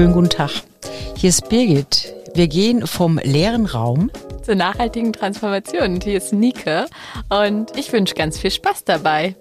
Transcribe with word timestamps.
Schönen 0.00 0.14
guten 0.14 0.30
Tag. 0.30 0.50
Hier 1.14 1.28
ist 1.28 1.50
Birgit. 1.50 2.14
Wir 2.32 2.48
gehen 2.48 2.86
vom 2.86 3.18
leeren 3.18 3.66
Raum 3.66 4.10
zur 4.42 4.54
nachhaltigen 4.54 5.12
Transformation. 5.12 6.00
Hier 6.00 6.16
ist 6.16 6.32
Nike 6.32 6.86
und 7.28 7.76
ich 7.76 7.92
wünsche 7.92 8.14
ganz 8.14 8.38
viel 8.38 8.50
Spaß 8.50 8.84
dabei. 8.84 9.36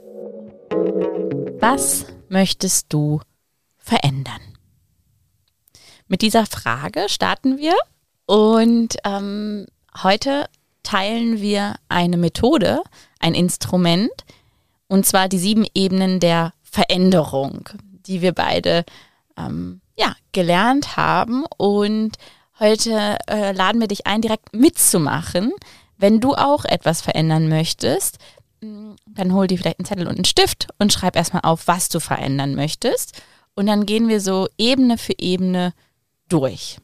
Was 1.61 2.07
möchtest 2.27 2.91
du 2.91 3.21
verändern? 3.77 4.41
Mit 6.09 6.21
dieser 6.21 6.45
Frage 6.45 7.07
starten 7.07 7.57
wir 7.57 7.75
und 8.25 8.97
ähm, 9.05 9.65
heute 10.03 10.49
teilen 10.83 11.39
wir 11.39 11.75
eine 11.87 12.17
Methode, 12.17 12.81
ein 13.21 13.33
Instrument, 13.33 14.11
und 14.89 15.05
zwar 15.05 15.29
die 15.29 15.39
sieben 15.39 15.65
Ebenen 15.73 16.19
der 16.19 16.51
Veränderung, 16.63 17.69
die 18.07 18.21
wir 18.21 18.33
beide 18.33 18.83
ähm, 19.37 19.79
ja, 19.99 20.15
gelernt 20.31 20.97
haben. 20.97 21.45
Und 21.57 22.17
heute 22.59 23.17
äh, 23.27 23.51
laden 23.51 23.81
wir 23.81 23.87
dich 23.87 24.07
ein, 24.07 24.21
direkt 24.21 24.53
mitzumachen. 24.53 25.51
Wenn 25.97 26.19
du 26.19 26.33
auch 26.33 26.65
etwas 26.65 27.01
verändern 27.01 27.49
möchtest, 27.49 28.17
mm, 28.61 28.93
dann 29.05 29.33
hol 29.33 29.47
dir 29.47 29.57
vielleicht 29.57 29.79
einen 29.79 29.85
Zettel 29.85 30.07
und 30.07 30.15
einen 30.15 30.25
Stift 30.25 30.67
und 30.79 30.93
schreib 30.93 31.15
erstmal 31.15 31.43
auf, 31.43 31.67
was 31.67 31.89
du 31.89 31.99
verändern 31.99 32.55
möchtest. 32.55 33.21
Und 33.55 33.67
dann 33.67 33.85
gehen 33.85 34.07
wir 34.07 34.21
so 34.21 34.47
Ebene 34.57 34.97
für 34.97 35.13
Ebene 35.17 35.73
durch. 36.29 36.77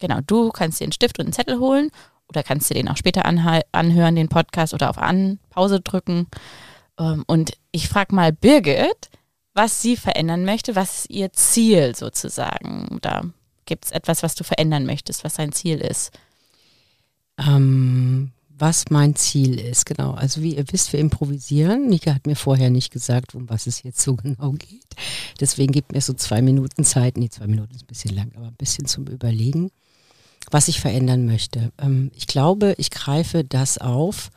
Genau, 0.00 0.18
du 0.26 0.50
kannst 0.50 0.80
dir 0.80 0.84
einen 0.84 0.92
Stift 0.92 1.18
und 1.18 1.26
einen 1.26 1.32
Zettel 1.32 1.60
holen 1.60 1.90
oder 2.28 2.42
kannst 2.42 2.70
dir 2.70 2.74
den 2.74 2.88
auch 2.88 2.96
später 2.96 3.24
anhören, 3.24 4.16
den 4.16 4.28
Podcast 4.28 4.74
oder 4.74 4.90
auf 4.90 4.98
An 4.98 5.38
Pause 5.50 5.80
drücken. 5.80 6.26
Ähm, 6.98 7.24
und 7.26 7.52
ich 7.70 7.88
frage 7.88 8.14
mal 8.14 8.32
Birgit, 8.32 9.10
was 9.58 9.82
sie 9.82 9.96
verändern 9.96 10.44
möchte, 10.44 10.76
was 10.76 11.00
ist 11.00 11.10
ihr 11.10 11.32
Ziel 11.32 11.96
sozusagen? 11.96 12.98
Da 13.02 13.22
gibt 13.66 13.86
es 13.86 13.90
etwas, 13.90 14.22
was 14.22 14.36
du 14.36 14.44
verändern 14.44 14.86
möchtest, 14.86 15.24
was 15.24 15.34
dein 15.34 15.50
Ziel 15.50 15.78
ist? 15.78 16.12
Ähm, 17.38 18.30
was 18.56 18.84
mein 18.90 19.16
Ziel 19.16 19.58
ist, 19.58 19.84
genau. 19.84 20.12
Also 20.12 20.42
wie 20.42 20.54
ihr 20.54 20.64
wisst, 20.70 20.92
wir 20.92 21.00
improvisieren. 21.00 21.88
Nika 21.88 22.14
hat 22.14 22.28
mir 22.28 22.36
vorher 22.36 22.70
nicht 22.70 22.92
gesagt, 22.92 23.34
um 23.34 23.50
was 23.50 23.66
es 23.66 23.82
jetzt 23.82 24.00
so 24.00 24.14
genau 24.22 24.52
geht. 24.52 24.86
Deswegen 25.40 25.72
gibt 25.72 25.90
mir 25.90 26.00
so 26.00 26.12
zwei 26.12 26.40
Minuten 26.40 26.84
Zeit. 26.84 27.16
Nee, 27.16 27.28
zwei 27.28 27.48
Minuten 27.48 27.74
ist 27.74 27.82
ein 27.82 27.88
bisschen 27.88 28.14
lang, 28.14 28.30
aber 28.36 28.46
ein 28.46 28.56
bisschen 28.56 28.86
zum 28.86 29.08
Überlegen, 29.08 29.72
was 30.52 30.68
ich 30.68 30.80
verändern 30.80 31.26
möchte. 31.26 31.72
Ähm, 31.78 32.12
ich 32.14 32.28
glaube, 32.28 32.76
ich 32.78 32.90
greife 32.90 33.42
das 33.42 33.78
auf, 33.78 34.30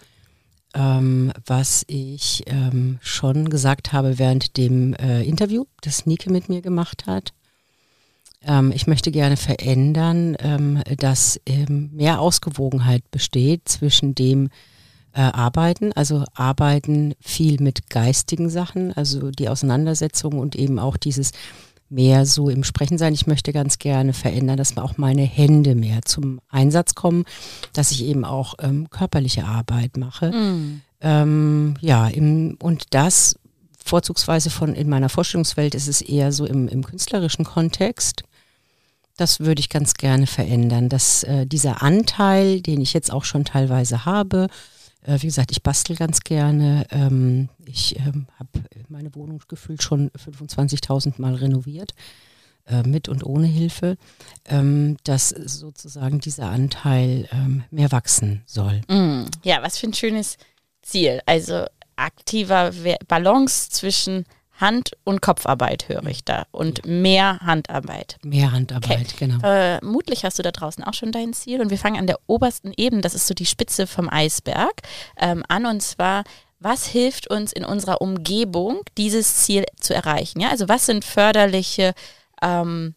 ähm, 0.74 1.32
was 1.46 1.84
ich 1.88 2.44
ähm, 2.48 3.00
schon 3.02 3.50
gesagt 3.50 3.94
habe 3.94 4.20
während 4.20 4.58
dem 4.58 4.94
äh, 4.94 5.24
Interview, 5.24 5.66
das 5.82 6.06
Nike 6.06 6.30
mit 6.30 6.50
mir 6.50 6.62
gemacht 6.62 7.06
hat. 7.08 7.34
Ähm, 8.44 8.72
ich 8.74 8.88
möchte 8.88 9.12
gerne 9.12 9.38
verändern, 9.38 10.36
ähm, 10.40 10.82
dass 10.98 11.40
ähm, 11.46 11.92
mehr 11.94 12.20
Ausgewogenheit 12.20 13.10
besteht 13.12 13.68
zwischen 13.68 14.16
dem 14.16 14.50
äh, 15.14 15.22
Arbeiten, 15.22 15.92
also 15.94 16.24
Arbeiten 16.34 17.14
viel 17.20 17.62
mit 17.62 17.90
geistigen 17.90 18.50
Sachen, 18.50 18.94
also 18.94 19.30
die 19.32 19.50
Auseinandersetzung 19.50 20.40
und 20.40 20.56
eben 20.56 20.80
auch 20.80 20.98
dieses 20.98 21.32
mehr 21.92 22.26
so 22.26 22.50
im 22.50 22.64
Sprechen 22.64 22.98
sein. 22.98 23.14
Ich 23.14 23.28
möchte 23.28 23.52
ganz 23.52 23.78
gerne 23.78 24.14
verändern, 24.14 24.58
dass 24.58 24.78
auch 24.78 24.98
meine 24.98 25.24
Hände 25.24 25.76
mehr 25.76 26.02
zum 26.04 26.40
Einsatz 26.50 26.96
kommen, 26.96 27.26
dass 27.74 27.92
ich 27.92 28.06
eben 28.06 28.24
auch 28.26 28.56
ähm, 28.60 28.90
körperliche 28.90 29.46
Arbeit 29.46 29.98
mache. 29.98 30.32
Mm. 30.32 30.82
Ähm, 31.02 31.74
ja, 31.82 32.08
im, 32.08 32.58
und 32.62 32.86
das 32.92 33.36
vorzugsweise 33.84 34.50
von 34.50 34.74
in 34.74 34.88
meiner 34.88 35.10
Vorstellungswelt 35.10 35.76
ist 35.76 35.88
es 35.88 36.02
eher 36.02 36.32
so 36.32 36.46
im, 36.46 36.68
im 36.68 36.84
künstlerischen 36.84 37.44
Kontext. 37.44 38.24
Das 39.18 39.42
würde 39.42 39.60
ich 39.60 39.70
ganz 39.70 39.96
gerne 39.96 40.28
verändern, 40.28 40.88
dass 40.88 41.24
äh, 41.24 41.46
dieser 41.46 41.84
Anteil, 41.84 42.62
den 42.62 42.82
ich 42.82 42.94
jetzt 42.94 43.12
auch 43.12 43.26
schon 43.26 43.44
teilweise 43.44 44.06
habe, 44.06 44.48
äh, 45.04 45.22
wie 45.22 45.28
gesagt, 45.28 45.52
ich 45.52 45.64
bastel 45.64 45.96
ganz 45.96 46.22
gerne. 46.22 46.86
Ähm, 46.92 47.50
ich 47.66 47.98
ähm, 48.00 48.28
habe 48.38 48.50
meine 48.90 49.14
Wohnung 49.16 49.42
gefühlt 49.48 49.84
schon 49.84 50.10
25.000 50.12 51.14
Mal 51.18 51.36
renoviert, 51.36 51.94
äh, 52.68 52.84
mit 52.84 53.10
und 53.10 53.26
ohne 53.26 53.48
Hilfe, 53.48 53.98
ähm, 54.46 54.98
dass 55.04 55.30
sozusagen 55.30 56.20
dieser 56.20 56.50
Anteil 56.50 57.28
ähm, 57.32 57.64
mehr 57.72 57.92
wachsen 57.92 58.44
soll. 58.46 58.82
Mm, 58.88 59.26
ja, 59.44 59.62
was 59.62 59.78
für 59.78 59.88
ein 59.88 59.94
schönes 59.94 60.38
Ziel. 60.82 61.22
Also 61.26 61.66
aktiver 61.96 62.72
Balance 63.08 63.70
zwischen 63.70 64.26
Hand- 64.62 64.92
und 65.04 65.22
Kopfarbeit 65.22 65.90
höre 65.90 66.06
ich 66.06 66.24
da 66.24 66.46
und 66.52 66.86
mehr 66.86 67.40
Handarbeit. 67.40 68.18
Mehr 68.24 68.52
Handarbeit, 68.52 69.14
okay. 69.14 69.16
genau. 69.20 69.40
Vermutlich 69.40 70.24
hast 70.24 70.40
du 70.40 70.44
da 70.44 70.52
draußen 70.52 70.84
auch 70.84 70.94
schon 70.94 71.12
dein 71.12 71.34
Ziel 71.34 71.62
und 71.62 71.70
wir 71.70 71.78
fangen 71.78 71.98
an 71.98 72.08
der 72.08 72.20
obersten 72.28 72.72
Ebene, 72.78 73.02
das 73.02 73.16
ist 73.16 73.28
so 73.28 73.34
die 73.34 73.46
Spitze 73.46 73.88
vom 73.88 74.08
Eisberg, 74.10 74.82
ähm, 75.18 75.44
an 75.48 75.66
und 75.66 75.82
zwar, 75.82 76.24
was 76.60 76.86
hilft 76.86 77.28
uns 77.28 77.52
in 77.52 77.66
unserer 77.66 78.02
Umgebung, 78.02 78.82
dieses 78.98 79.36
Ziel 79.38 79.66
zu 79.80 79.96
erreichen? 79.96 80.40
Ja, 80.40 80.50
also 80.50 80.70
was 80.70 80.86
sind 80.86 81.04
förderliche 81.04 81.94
ähm, 82.42 82.94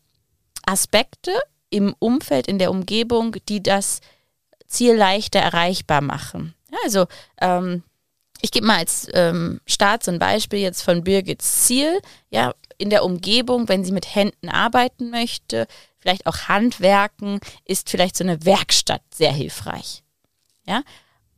Aspekte 0.66 1.32
im 1.70 1.94
Umfeld, 1.98 2.46
in 2.46 2.58
der 2.58 2.70
Umgebung, 2.70 3.36
die 3.48 3.62
das 3.62 4.00
Ziel 4.66 4.94
leichter 4.94 5.41
erreichbar 5.41 6.02
machen? 6.02 6.54
Ja, 6.70 6.78
also 6.84 7.06
ähm, 7.41 7.82
ich 8.44 8.50
gebe 8.50 8.66
mal 8.66 8.77
als 8.77 9.09
ähm, 9.15 9.59
Start 9.66 10.05
so 10.05 10.10
ein 10.10 10.19
Beispiel 10.19 10.59
jetzt 10.59 10.82
von 10.82 11.03
Birgits 11.03 11.65
Ziel. 11.65 12.03
Ja, 12.28 12.53
in 12.77 12.91
der 12.91 13.03
Umgebung, 13.03 13.71
wenn 13.71 13.84
sie 13.84 13.93
mit 13.93 14.15
Händen 14.15 14.50
arbeiten 14.50 15.09
möchte, 15.09 15.66
vielleicht 15.99 16.27
auch 16.27 16.37
Handwerken, 16.47 17.41
ist 17.65 17.88
vielleicht 17.88 18.19
so 18.19 18.22
eine 18.22 18.44
Werkstatt 18.44 19.00
sehr 19.15 19.32
hilfreich. 19.32 20.03
Ja, 20.66 20.82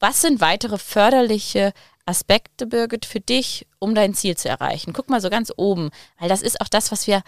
was 0.00 0.20
sind 0.20 0.40
weitere 0.40 0.78
förderliche 0.78 1.72
Aspekte, 2.06 2.66
Birgit, 2.66 3.06
für 3.06 3.20
dich, 3.20 3.68
um 3.78 3.94
dein 3.94 4.14
Ziel 4.14 4.36
zu 4.36 4.48
erreichen? 4.48 4.92
Guck 4.92 5.08
mal 5.08 5.20
so 5.20 5.30
ganz 5.30 5.52
oben, 5.56 5.90
weil 6.18 6.28
das 6.28 6.42
ist 6.42 6.60
auch 6.60 6.68
das, 6.68 6.90
was 6.90 7.06
wir 7.06 7.22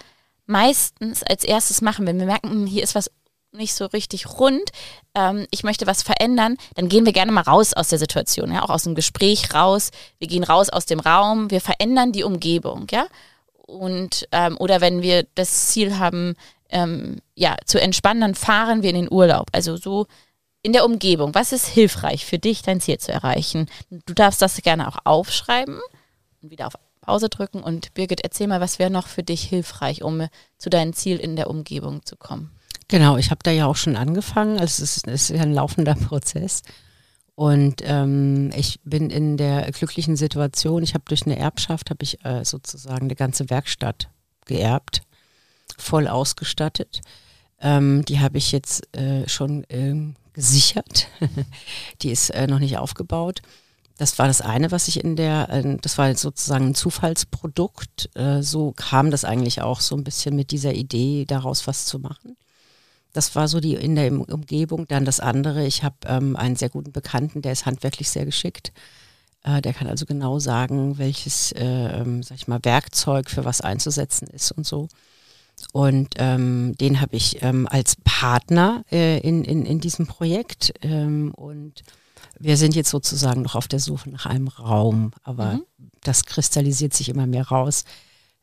meistens 0.47 1.22
als 1.22 1.45
erstes 1.45 1.83
machen, 1.83 2.05
wenn 2.05 2.19
wir 2.19 2.27
merken, 2.27 2.50
hm, 2.50 2.66
hier 2.66 2.83
ist 2.83 2.97
was 2.97 3.12
nicht 3.53 3.75
so 3.75 3.86
richtig 3.86 4.38
rund, 4.38 4.70
ähm, 5.14 5.47
ich 5.50 5.64
möchte 5.64 5.86
was 5.86 6.03
verändern, 6.03 6.56
dann 6.75 6.88
gehen 6.88 7.06
wir 7.06 7.12
gerne 7.12 7.32
mal 7.32 7.42
raus 7.42 7.72
aus 7.75 7.88
der 7.88 7.98
Situation, 7.98 8.53
ja, 8.53 8.62
auch 8.62 8.70
aus 8.70 8.84
dem 8.84 8.94
Gespräch 8.94 9.54
raus. 9.54 9.91
Wir 10.19 10.28
gehen 10.28 10.44
raus 10.44 10.69
aus 10.69 10.86
dem 10.86 11.00
Raum, 11.00 11.50
wir 11.50 11.60
verändern 11.60 12.12
die 12.12 12.25
Umgebung, 12.25 12.86
ja. 12.91 13.06
Und 13.66 14.26
ähm, 14.32 14.56
oder 14.59 14.81
wenn 14.81 15.03
wir 15.03 15.26
das 15.34 15.69
Ziel 15.69 15.98
haben, 15.98 16.36
ähm, 16.70 17.20
ja, 17.34 17.56
zu 17.64 17.81
entspannen, 17.81 18.20
dann 18.20 18.34
fahren 18.34 18.82
wir 18.82 18.91
in 18.91 18.97
den 18.97 19.12
Urlaub. 19.12 19.48
Also 19.53 19.76
so 19.76 20.06
in 20.62 20.72
der 20.72 20.84
Umgebung. 20.84 21.34
Was 21.34 21.53
ist 21.53 21.66
hilfreich 21.66 22.26
für 22.26 22.38
dich, 22.38 22.62
dein 22.62 22.80
Ziel 22.80 22.98
zu 22.98 23.12
erreichen? 23.12 23.69
Du 23.91 24.15
darfst 24.15 24.42
das 24.42 24.60
gerne 24.62 24.88
auch 24.88 24.98
aufschreiben 25.04 25.78
und 26.42 26.50
wieder 26.50 26.66
auf 26.66 26.75
Pause 27.00 27.28
drücken. 27.28 27.62
Und 27.62 27.94
Birgit, 27.94 28.22
erzähl 28.22 28.48
mal, 28.48 28.60
was 28.60 28.78
wäre 28.78 28.91
noch 28.91 29.06
für 29.06 29.22
dich 29.22 29.42
hilfreich, 29.42 30.03
um 30.03 30.28
zu 30.59 30.69
deinem 30.69 30.92
Ziel 30.92 31.19
in 31.19 31.36
der 31.36 31.48
Umgebung 31.48 32.04
zu 32.04 32.16
kommen? 32.16 32.58
Genau, 32.88 33.19
ich 33.19 33.31
habe 33.31 33.41
da 33.43 33.50
ja 33.50 33.66
auch 33.66 33.76
schon 33.76 33.97
angefangen. 33.97 34.59
Also 34.59 34.82
es 34.82 34.97
ist, 34.97 35.09
es 35.09 35.31
ist 35.31 35.41
ein 35.41 35.53
laufender 35.53 35.94
Prozess. 36.09 36.62
Und 37.34 37.82
ähm, 37.84 38.50
ich 38.56 38.81
bin 38.82 39.10
in 39.10 39.37
der 39.37 39.71
glücklichen 39.71 40.16
Situation, 40.16 40.82
ich 40.82 40.94
habe 40.94 41.04
durch 41.06 41.25
eine 41.25 41.38
Erbschaft, 41.38 41.91
habe 41.91 42.03
ich 42.03 42.25
äh, 42.25 42.44
sozusagen 42.44 43.04
eine 43.04 43.15
ganze 43.15 43.48
Werkstatt 43.48 44.09
geerbt, 44.47 45.03
voll 45.77 46.09
ausgestattet. 46.09 47.00
Ähm, 47.60 48.04
die 48.06 48.19
habe 48.19 48.38
ich 48.38 48.50
jetzt 48.50 48.93
äh, 48.97 49.28
schon 49.28 49.62
äh, 49.65 50.15
gesichert. 50.32 51.06
die 52.03 52.10
ist 52.10 52.31
äh, 52.31 52.48
noch 52.48 52.59
nicht 52.59 52.78
aufgebaut. 52.78 53.41
Das 53.98 54.19
war 54.19 54.27
das 54.27 54.41
eine, 54.41 54.72
was 54.72 54.88
ich 54.88 55.04
in 55.04 55.15
der, 55.15 55.48
äh, 55.50 55.77
das 55.81 55.98
war 55.98 56.12
sozusagen 56.16 56.69
ein 56.69 56.75
Zufallsprodukt. 56.75 58.10
Äh, 58.16 58.42
so 58.42 58.72
kam 58.72 59.13
das 59.13 59.24
eigentlich 59.24 59.60
auch 59.63 59.80
so 59.80 59.95
ein 59.97 60.04
bisschen 60.04 60.34
mit 60.34 60.51
dieser 60.51 60.72
Idee, 60.72 61.24
daraus 61.24 61.66
was 61.68 61.86
zu 61.86 61.98
machen. 61.98 62.36
Das 63.13 63.34
war 63.34 63.49
so 63.49 63.60
die 63.60 63.75
in 63.75 63.95
der 63.95 64.13
Umgebung. 64.13 64.87
Dann 64.87 65.05
das 65.05 65.21
andere, 65.21 65.66
ich 65.66 65.83
habe 65.83 65.97
ähm, 66.07 66.37
einen 66.37 66.57
sehr 66.57 66.69
guten 66.69 66.93
Bekannten, 66.93 67.43
der 67.43 67.53
ist 67.53 67.66
handwerklich 67.66 68.10
sehr 68.10 68.25
geschickt. 68.25 68.72
Äh, 69.45 69.63
der 69.63 69.72
kann 69.72 69.87
also 69.87 70.07
genau 70.07 70.39
sagen, 70.39 70.99
welches, 70.99 71.53
äh, 71.53 72.05
sag 72.22 72.37
ich 72.37 72.49
mal, 72.49 72.60
Werkzeug 72.63 73.31
für 73.31 73.45
was 73.45 73.60
einzusetzen 73.60 74.28
ist 74.28 74.53
und 74.53 74.66
so. 74.66 74.89
Und 75.72 76.15
ähm, 76.19 76.77
den 76.81 77.01
habe 77.01 77.16
ich 77.16 77.43
ähm, 77.43 77.66
als 77.69 77.97
Partner 78.05 78.84
äh, 78.91 79.19
in, 79.21 79.45
in, 79.45 79.65
in 79.65 79.81
diesem 79.81 80.07
Projekt. 80.07 80.72
Ähm, 80.83 81.33
und 81.34 81.83
wir 82.39 82.57
sind 82.57 82.75
jetzt 82.75 82.91
sozusagen 82.91 83.43
noch 83.43 83.54
auf 83.54 83.69
der 83.69 83.81
Suche 83.81 84.11
nach 84.11 84.27
einem 84.27 84.49
Raum, 84.49 85.13
aber 85.22 85.54
mhm. 85.54 85.65
das 86.03 86.25
kristallisiert 86.25 86.95
sich 86.95 87.09
immer 87.09 87.27
mehr 87.27 87.49
raus, 87.49 87.84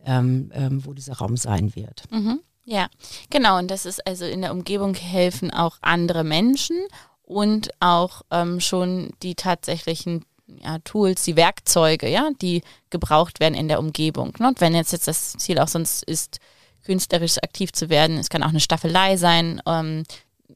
ähm, 0.05 0.51
ähm, 0.53 0.85
wo 0.85 0.93
dieser 0.93 1.13
Raum 1.13 1.37
sein 1.37 1.75
wird. 1.75 2.03
Mhm. 2.11 2.39
Ja, 2.65 2.87
genau. 3.29 3.57
Und 3.59 3.69
das 3.69 3.85
ist 3.85 4.05
also 4.05 4.25
in 4.25 4.41
der 4.41 4.51
Umgebung 4.51 4.95
helfen 4.95 5.51
auch 5.51 5.77
andere 5.81 6.23
Menschen 6.23 6.77
und 7.23 7.69
auch 7.79 8.23
ähm, 8.31 8.59
schon 8.59 9.11
die 9.21 9.35
tatsächlichen 9.35 10.25
ja, 10.47 10.79
Tools, 10.79 11.23
die 11.23 11.35
Werkzeuge, 11.35 12.07
ja, 12.09 12.29
die 12.41 12.61
gebraucht 12.89 13.39
werden 13.39 13.55
in 13.55 13.67
der 13.67 13.79
Umgebung. 13.79 14.33
Ne? 14.39 14.47
Und 14.47 14.61
wenn 14.61 14.75
jetzt, 14.75 14.91
jetzt 14.91 15.07
das 15.07 15.33
Ziel 15.33 15.59
auch 15.59 15.67
sonst 15.67 16.03
ist, 16.03 16.39
künstlerisch 16.85 17.37
aktiv 17.39 17.73
zu 17.73 17.89
werden. 17.89 18.17
Es 18.17 18.29
kann 18.29 18.43
auch 18.43 18.49
eine 18.49 18.59
Staffelei 18.59 19.17
sein. 19.17 19.61
Ähm, 19.65 20.03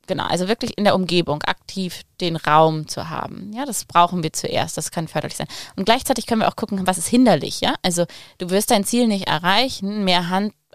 genau, 0.07 0.25
also 0.25 0.47
wirklich 0.47 0.77
in 0.77 0.83
der 0.83 0.95
Umgebung 0.95 1.41
aktiv 1.43 2.03
den 2.21 2.35
Raum 2.35 2.87
zu 2.87 3.09
haben. 3.09 3.51
Ja, 3.53 3.65
das 3.65 3.85
brauchen 3.85 4.23
wir 4.23 4.31
zuerst. 4.31 4.77
Das 4.77 4.91
kann 4.91 5.07
förderlich 5.07 5.37
sein. 5.37 5.47
Und 5.75 5.85
gleichzeitig 5.85 6.27
können 6.27 6.41
wir 6.41 6.47
auch 6.47 6.55
gucken, 6.55 6.85
was 6.85 6.97
ist 6.97 7.07
hinderlich. 7.07 7.61
Ja, 7.61 7.75
also 7.81 8.05
du 8.37 8.49
wirst 8.51 8.71
dein 8.71 8.85
Ziel 8.85 9.07
nicht 9.07 9.27
erreichen, 9.27 10.05
mehr 10.05 10.29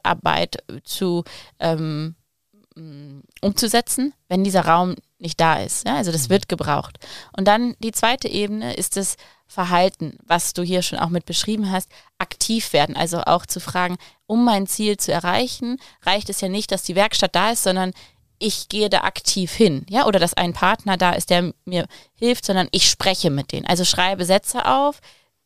Handarbeit 0.05 0.59
zu 0.85 1.25
ähm, 1.59 2.15
umzusetzen, 3.41 4.15
wenn 4.29 4.43
dieser 4.43 4.65
Raum 4.65 4.97
nicht 5.19 5.39
da 5.41 5.61
ist. 5.61 5.87
Ja, 5.87 5.97
also 5.97 6.11
das 6.11 6.29
mhm. 6.29 6.33
wird 6.33 6.49
gebraucht. 6.49 6.99
Und 7.37 7.47
dann 7.47 7.77
die 7.79 7.93
zweite 7.93 8.29
Ebene 8.29 8.75
ist 8.75 8.97
das 8.97 9.17
Verhalten, 9.47 10.19
was 10.25 10.55
du 10.55 10.63
hier 10.63 10.83
schon 10.83 10.99
auch 10.99 11.09
mit 11.09 11.25
beschrieben 11.25 11.71
hast, 11.71 11.89
aktiv 12.19 12.73
werden. 12.73 12.97
Also 12.97 13.21
auch 13.21 13.47
zu 13.47 13.61
fragen, 13.61 13.97
um 14.27 14.45
mein 14.45 14.67
Ziel 14.67 14.97
zu 14.97 15.13
erreichen, 15.13 15.79
reicht 16.03 16.31
es 16.31 16.41
ja 16.41 16.49
nicht, 16.49 16.73
dass 16.73 16.83
die 16.83 16.97
Werkstatt 16.97 17.37
da 17.37 17.53
ist, 17.53 17.63
sondern 17.63 17.93
ich 18.41 18.69
gehe 18.69 18.91
da 18.91 19.03
aktiv 19.03 19.53
hin, 19.53 19.87
ja, 19.89 20.07
oder 20.07 20.19
dass 20.19 20.35
ein 20.35 20.53
Partner 20.53 20.97
da 20.97 21.13
ist, 21.13 21.31
der 21.31 21.55
mir 21.65 21.87
hilft, 22.15 22.45
sondern 22.45 22.69
ich 22.73 22.91
spreche 22.91 23.31
mit 23.31 23.53
denen. 23.53 23.67
Also 23.67 23.85
schreibe 23.85 24.25
Sätze 24.25 24.67
auf, 24.67 25.01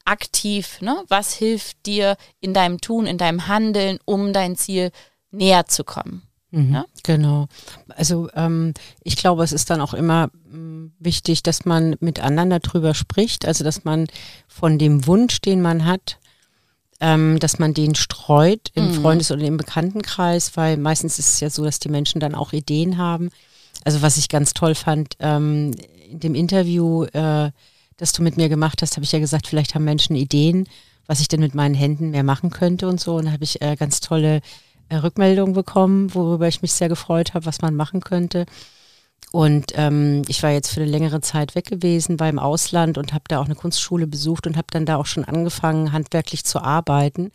aktiv, 0.08 0.80
ne? 0.80 1.04
Was 1.08 1.34
hilft 1.34 1.84
dir 1.86 2.16
in 2.40 2.54
deinem 2.54 2.80
Tun, 2.80 3.06
in 3.06 3.18
deinem 3.18 3.46
Handeln, 3.46 3.98
um 4.04 4.32
dein 4.32 4.56
Ziel 4.56 4.90
näher 5.30 5.66
zu 5.66 5.84
kommen? 5.84 6.22
Mhm, 6.50 6.72
ja? 6.72 6.84
Genau. 7.02 7.46
Also 7.88 8.28
ähm, 8.34 8.72
ich 9.02 9.16
glaube, 9.16 9.44
es 9.44 9.52
ist 9.52 9.70
dann 9.70 9.80
auch 9.80 9.94
immer 9.94 10.30
ähm, 10.52 10.92
wichtig, 10.98 11.42
dass 11.42 11.64
man 11.64 11.96
miteinander 12.00 12.58
darüber 12.58 12.94
spricht, 12.94 13.46
also 13.46 13.64
dass 13.64 13.84
man 13.84 14.06
von 14.46 14.78
dem 14.78 15.06
Wunsch, 15.06 15.40
den 15.40 15.60
man 15.60 15.84
hat, 15.84 16.18
ähm, 17.00 17.38
dass 17.38 17.58
man 17.58 17.74
den 17.74 17.94
streut 17.94 18.70
im 18.74 18.88
mhm. 18.88 18.94
Freundes- 18.94 19.30
oder 19.30 19.42
im 19.42 19.58
Bekanntenkreis, 19.58 20.56
weil 20.56 20.78
meistens 20.78 21.18
ist 21.18 21.34
es 21.34 21.40
ja 21.40 21.50
so, 21.50 21.64
dass 21.64 21.78
die 21.78 21.90
Menschen 21.90 22.20
dann 22.20 22.34
auch 22.34 22.52
Ideen 22.52 22.96
haben. 22.96 23.30
Also 23.84 24.02
was 24.02 24.16
ich 24.16 24.28
ganz 24.28 24.54
toll 24.54 24.74
fand, 24.74 25.14
ähm, 25.20 25.72
in 26.10 26.20
dem 26.20 26.34
Interview, 26.34 27.04
äh, 27.04 27.50
das 27.98 28.12
du 28.12 28.22
mit 28.22 28.36
mir 28.36 28.48
gemacht 28.48 28.80
hast, 28.80 28.96
habe 28.96 29.04
ich 29.04 29.12
ja 29.12 29.18
gesagt, 29.18 29.46
vielleicht 29.46 29.74
haben 29.74 29.84
Menschen 29.84 30.16
Ideen, 30.16 30.66
was 31.06 31.20
ich 31.20 31.28
denn 31.28 31.40
mit 31.40 31.54
meinen 31.54 31.74
Händen 31.74 32.10
mehr 32.10 32.22
machen 32.24 32.50
könnte 32.50 32.88
und 32.88 33.00
so. 33.00 33.16
Und 33.16 33.26
da 33.26 33.32
habe 33.32 33.44
ich 33.44 33.60
äh, 33.60 33.76
ganz 33.76 34.00
tolle 34.00 34.40
äh, 34.88 34.96
Rückmeldungen 34.96 35.54
bekommen, 35.54 36.14
worüber 36.14 36.48
ich 36.48 36.62
mich 36.62 36.72
sehr 36.72 36.88
gefreut 36.88 37.34
habe, 37.34 37.44
was 37.44 37.60
man 37.60 37.74
machen 37.74 38.00
könnte. 38.00 38.46
Und 39.30 39.72
ähm, 39.74 40.22
ich 40.28 40.42
war 40.42 40.50
jetzt 40.50 40.70
für 40.70 40.80
eine 40.80 40.90
längere 40.90 41.20
Zeit 41.20 41.54
weg 41.54 41.66
gewesen, 41.66 42.18
war 42.18 42.28
im 42.28 42.38
Ausland 42.38 42.96
und 42.96 43.12
habe 43.12 43.24
da 43.28 43.40
auch 43.40 43.44
eine 43.44 43.56
Kunstschule 43.56 44.06
besucht 44.06 44.46
und 44.46 44.56
habe 44.56 44.68
dann 44.70 44.86
da 44.86 44.96
auch 44.96 45.06
schon 45.06 45.24
angefangen, 45.24 45.92
handwerklich 45.92 46.44
zu 46.44 46.60
arbeiten. 46.60 47.30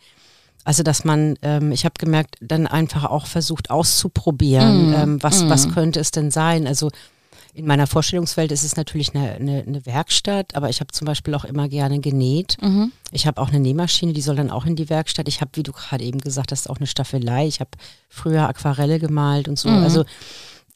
Also 0.64 0.82
dass 0.82 1.04
man, 1.04 1.36
ähm, 1.42 1.72
ich 1.72 1.84
habe 1.84 1.94
gemerkt, 1.98 2.36
dann 2.40 2.66
einfach 2.66 3.04
auch 3.04 3.26
versucht 3.26 3.70
auszuprobieren, 3.70 4.90
mm, 4.90 4.94
ähm, 4.94 5.22
was, 5.22 5.44
mm. 5.44 5.50
was 5.50 5.72
könnte 5.72 6.00
es 6.00 6.10
denn 6.10 6.30
sein. 6.30 6.66
Also 6.66 6.90
in 7.54 7.66
meiner 7.66 7.86
Vorstellungswelt 7.86 8.50
ist 8.50 8.64
es 8.64 8.76
natürlich 8.76 9.14
eine, 9.14 9.32
eine, 9.32 9.62
eine 9.62 9.86
Werkstatt, 9.86 10.56
aber 10.56 10.68
ich 10.70 10.80
habe 10.80 10.92
zum 10.92 11.06
Beispiel 11.06 11.34
auch 11.34 11.44
immer 11.44 11.68
gerne 11.68 12.00
genäht. 12.00 12.56
Mhm. 12.60 12.90
Ich 13.12 13.26
habe 13.26 13.40
auch 13.40 13.48
eine 13.48 13.60
Nähmaschine, 13.60 14.12
die 14.12 14.20
soll 14.20 14.36
dann 14.36 14.50
auch 14.50 14.66
in 14.66 14.74
die 14.74 14.90
Werkstatt. 14.90 15.28
Ich 15.28 15.40
habe, 15.40 15.52
wie 15.54 15.62
du 15.62 15.72
gerade 15.72 16.04
eben 16.04 16.18
gesagt 16.18 16.50
hast, 16.50 16.68
auch 16.68 16.78
eine 16.78 16.88
Staffelei. 16.88 17.46
Ich 17.46 17.60
habe 17.60 17.70
früher 18.08 18.48
Aquarelle 18.48 18.98
gemalt 18.98 19.46
und 19.46 19.56
so. 19.56 19.68
Mhm. 19.68 19.84
Also 19.84 20.04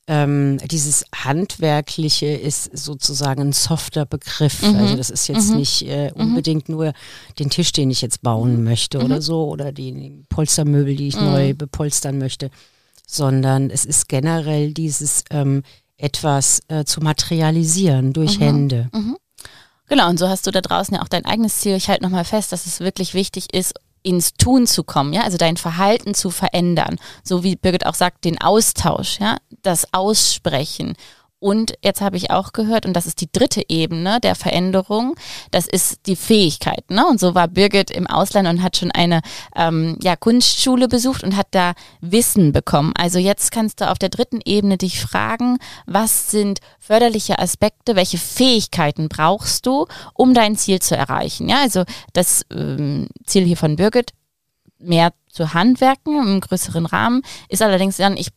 ähm, 0.07 0.59
dieses 0.65 1.05
Handwerkliche 1.13 2.29
ist 2.29 2.77
sozusagen 2.77 3.43
ein 3.43 3.53
softer 3.53 4.07
Begriff. 4.07 4.63
Mhm. 4.63 4.77
Also 4.77 4.97
das 4.97 5.11
ist 5.11 5.27
jetzt 5.27 5.51
mhm. 5.51 5.57
nicht 5.57 5.83
äh, 5.83 6.13
mhm. 6.15 6.21
unbedingt 6.21 6.69
nur 6.69 6.93
den 7.41 7.51
Tisch, 7.51 7.73
den 7.73 7.91
ich 7.91 8.03
jetzt 8.03 8.23
bauen 8.23 8.59
mhm. 8.59 8.65
möchte 8.65 8.99
oder 8.99 9.17
mhm. 9.17 9.23
so, 9.23 9.49
oder 9.49 9.73
die 9.73 10.25
Polstermöbel, 10.29 10.95
die 10.95 11.09
ich 11.09 11.21
neu 11.21 11.55
bepolstern 11.55 12.19
möchte, 12.19 12.51
sondern 13.05 13.69
es 13.69 13.85
ist 13.85 14.09
generell 14.09 14.73
dieses 14.73 15.25
ähm, 15.31 15.63
etwas 15.99 16.63
äh, 16.69 16.85
zu 16.85 17.01
materialisieren 17.01 18.13
durch 18.13 18.39
mhm. 18.39 18.43
Hände. 18.43 18.89
Mhm. 18.93 19.17
Genau, 19.89 20.09
und 20.09 20.19
so 20.19 20.29
hast 20.29 20.47
du 20.47 20.51
da 20.51 20.61
draußen 20.61 20.95
ja 20.95 21.03
auch 21.03 21.09
dein 21.09 21.25
eigenes 21.25 21.61
Ziel. 21.61 21.75
Ich 21.75 21.89
halte 21.89 22.03
nochmal 22.03 22.25
fest, 22.25 22.53
dass 22.53 22.67
es 22.67 22.81
wirklich 22.81 23.15
wichtig 23.15 23.53
ist, 23.55 23.75
ins 24.03 24.35
Tun 24.35 24.67
zu 24.67 24.85
kommen, 24.85 25.13
ja, 25.13 25.23
also 25.23 25.39
dein 25.39 25.57
Verhalten 25.57 26.15
zu 26.15 26.31
verändern. 26.31 26.97
So 27.25 27.43
wie 27.43 27.57
Birgit 27.57 27.85
auch 27.85 27.95
sagt, 27.95 28.25
den 28.25 28.41
Austausch, 28.41 29.19
ja, 29.19 29.39
das 29.63 29.93
Aussprechen 29.93 30.95
und 31.41 31.75
jetzt 31.83 32.01
habe 32.01 32.17
ich 32.17 32.31
auch 32.31 32.53
gehört, 32.53 32.85
und 32.85 32.95
das 32.95 33.07
ist 33.07 33.21
die 33.21 33.31
dritte 33.31 33.63
Ebene 33.69 34.19
der 34.21 34.35
Veränderung, 34.35 35.15
das 35.51 35.67
ist 35.67 36.07
die 36.07 36.17
Fähigkeit. 36.17 36.91
Ne? 36.91 37.07
Und 37.07 37.21
so 37.21 37.35
war 37.35 37.47
Birgit 37.47 37.91
im 37.91 38.07
Ausland 38.07 38.49
und 38.49 38.63
hat 38.63 38.77
schon 38.77 38.91
eine 38.91 39.21
ähm, 39.55 39.97
ja, 40.03 40.17
Kunstschule 40.17 40.89
besucht 40.89 41.23
und 41.23 41.37
hat 41.37 41.49
da 41.53 41.75
Wissen 42.01 42.53
bekommen. 42.53 42.93
Also 42.97 43.19
jetzt 43.19 43.53
kannst 43.53 43.81
du 43.81 43.89
auf 43.89 43.99
der 43.99 44.09
dritten 44.09 44.41
Ebene 44.45 44.79
dich 44.79 45.01
fragen, 45.01 45.59
was 45.87 46.31
sind 46.31 46.59
förderliche 46.81 47.39
Aspekte, 47.39 47.95
welche 47.95 48.19
Fähigkeiten 48.19 49.09
brauchst 49.09 49.67
du, 49.67 49.87
um 50.15 50.35
dein 50.35 50.57
Ziel 50.57 50.81
zu 50.81 50.97
erreichen. 50.97 51.49
Ja, 51.49 51.61
also 51.61 51.85
das 52.13 52.45
ähm, 52.51 53.09
Ziel 53.25 53.45
hier 53.45 53.57
von 53.57 53.77
Birgit, 53.77 54.13
mehr 54.81 55.13
zu 55.29 55.55
handwerken 55.55 56.21
im 56.21 56.41
größeren 56.41 56.87
Rahmen, 56.87 57.23
ist 57.49 57.63
allerdings 57.63 57.97
dann, 57.97 58.17
ich 58.17 58.29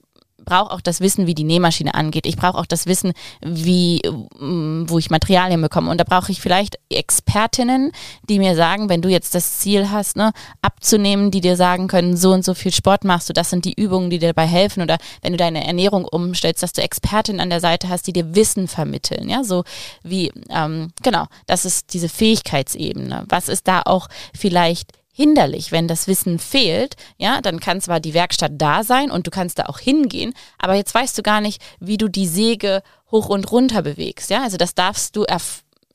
brauche 0.45 0.71
auch 0.71 0.81
das 0.81 0.99
Wissen, 0.99 1.27
wie 1.27 1.35
die 1.35 1.43
Nähmaschine 1.43 1.93
angeht. 1.93 2.25
Ich 2.25 2.35
brauche 2.35 2.57
auch 2.57 2.65
das 2.65 2.85
Wissen, 2.85 3.13
wie, 3.41 4.01
mm, 4.39 4.85
wo 4.87 4.97
ich 4.97 5.09
Materialien 5.09 5.61
bekomme. 5.61 5.89
Und 5.89 5.99
da 5.99 6.03
brauche 6.03 6.31
ich 6.31 6.41
vielleicht 6.41 6.77
Expertinnen, 6.89 7.91
die 8.29 8.39
mir 8.39 8.55
sagen, 8.55 8.89
wenn 8.89 9.01
du 9.01 9.09
jetzt 9.09 9.35
das 9.35 9.59
Ziel 9.59 9.89
hast, 9.89 10.15
ne, 10.15 10.31
abzunehmen, 10.61 11.31
die 11.31 11.41
dir 11.41 11.55
sagen 11.55 11.87
können, 11.87 12.17
so 12.17 12.31
und 12.31 12.43
so 12.43 12.53
viel 12.53 12.71
Sport 12.71 13.03
machst 13.03 13.29
du, 13.29 13.33
das 13.33 13.49
sind 13.49 13.65
die 13.65 13.73
Übungen, 13.73 14.09
die 14.09 14.19
dir 14.19 14.33
dabei 14.33 14.47
helfen. 14.47 14.83
Oder 14.83 14.97
wenn 15.21 15.33
du 15.33 15.37
deine 15.37 15.65
Ernährung 15.65 16.05
umstellst, 16.05 16.63
dass 16.63 16.73
du 16.73 16.81
Expertinnen 16.81 17.41
an 17.41 17.49
der 17.49 17.59
Seite 17.59 17.89
hast, 17.89 18.07
die 18.07 18.13
dir 18.13 18.35
Wissen 18.35 18.67
vermitteln. 18.67 19.29
Ja, 19.29 19.43
so 19.43 19.63
wie, 20.03 20.31
ähm, 20.49 20.91
genau, 21.03 21.25
das 21.45 21.65
ist 21.65 21.93
diese 21.93 22.09
Fähigkeitsebene. 22.09 23.25
Was 23.29 23.49
ist 23.49 23.67
da 23.67 23.81
auch 23.85 24.07
vielleicht 24.33 24.91
hinderlich, 25.21 25.71
wenn 25.71 25.87
das 25.87 26.07
Wissen 26.07 26.39
fehlt. 26.39 26.95
Ja, 27.17 27.41
dann 27.41 27.59
kann 27.59 27.79
zwar 27.79 27.99
die 27.99 28.15
Werkstatt 28.15 28.53
da 28.55 28.83
sein 28.83 29.11
und 29.11 29.27
du 29.27 29.31
kannst 29.31 29.59
da 29.59 29.65
auch 29.67 29.77
hingehen, 29.77 30.33
aber 30.57 30.73
jetzt 30.73 30.95
weißt 30.95 31.15
du 31.15 31.21
gar 31.21 31.41
nicht, 31.41 31.61
wie 31.79 31.97
du 31.97 32.07
die 32.07 32.27
Säge 32.27 32.81
hoch 33.11 33.29
und 33.29 33.51
runter 33.51 33.83
bewegst. 33.83 34.31
Ja, 34.31 34.41
also 34.41 34.57
das 34.57 34.73
darfst 34.73 35.15
du 35.15 35.25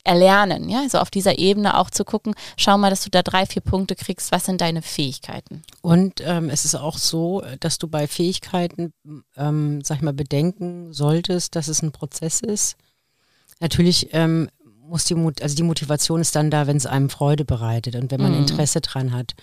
erlernen. 0.04 0.68
Ja, 0.68 0.82
also 0.82 0.98
auf 0.98 1.10
dieser 1.10 1.38
Ebene 1.38 1.76
auch 1.76 1.90
zu 1.90 2.04
gucken, 2.04 2.34
schau 2.56 2.78
mal, 2.78 2.90
dass 2.90 3.02
du 3.02 3.10
da 3.10 3.22
drei, 3.22 3.46
vier 3.46 3.62
Punkte 3.62 3.96
kriegst. 3.96 4.30
Was 4.30 4.44
sind 4.44 4.60
deine 4.60 4.80
Fähigkeiten? 4.80 5.62
Und 5.82 6.22
ähm, 6.24 6.48
es 6.48 6.64
ist 6.64 6.76
auch 6.76 6.98
so, 6.98 7.42
dass 7.58 7.78
du 7.78 7.88
bei 7.88 8.06
Fähigkeiten, 8.06 8.92
ähm, 9.36 9.82
sag 9.82 9.96
ich 9.96 10.02
mal, 10.02 10.12
bedenken 10.12 10.92
solltest, 10.92 11.56
dass 11.56 11.66
es 11.66 11.82
ein 11.82 11.90
Prozess 11.90 12.40
ist. 12.40 12.76
Natürlich 13.58 14.10
ähm, 14.12 14.48
muss 14.88 15.04
die, 15.04 15.14
also 15.14 15.56
die 15.56 15.62
Motivation 15.62 16.20
ist 16.20 16.36
dann 16.36 16.50
da, 16.50 16.66
wenn 16.66 16.76
es 16.76 16.86
einem 16.86 17.10
Freude 17.10 17.44
bereitet 17.44 17.96
und 17.96 18.10
wenn 18.10 18.20
man 18.20 18.32
mhm. 18.32 18.40
Interesse 18.40 18.80
dran 18.80 19.12
hat. 19.12 19.34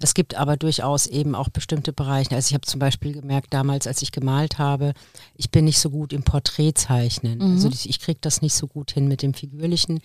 Es 0.00 0.14
gibt 0.14 0.34
aber 0.34 0.56
durchaus 0.56 1.06
eben 1.06 1.34
auch 1.34 1.48
bestimmte 1.48 1.92
Bereiche. 1.92 2.34
Also 2.34 2.48
ich 2.48 2.54
habe 2.54 2.66
zum 2.66 2.80
Beispiel 2.80 3.12
gemerkt 3.12 3.52
damals, 3.54 3.86
als 3.86 4.02
ich 4.02 4.10
gemalt 4.10 4.58
habe, 4.58 4.94
ich 5.36 5.50
bin 5.50 5.64
nicht 5.64 5.78
so 5.78 5.90
gut 5.90 6.12
im 6.12 6.22
Porträtzeichnen. 6.22 7.38
Mhm. 7.38 7.52
Also 7.52 7.68
ich 7.68 8.00
kriege 8.00 8.18
das 8.20 8.42
nicht 8.42 8.54
so 8.54 8.66
gut 8.66 8.90
hin 8.90 9.06
mit 9.06 9.22
dem 9.22 9.34
Figürlichen. 9.34 10.00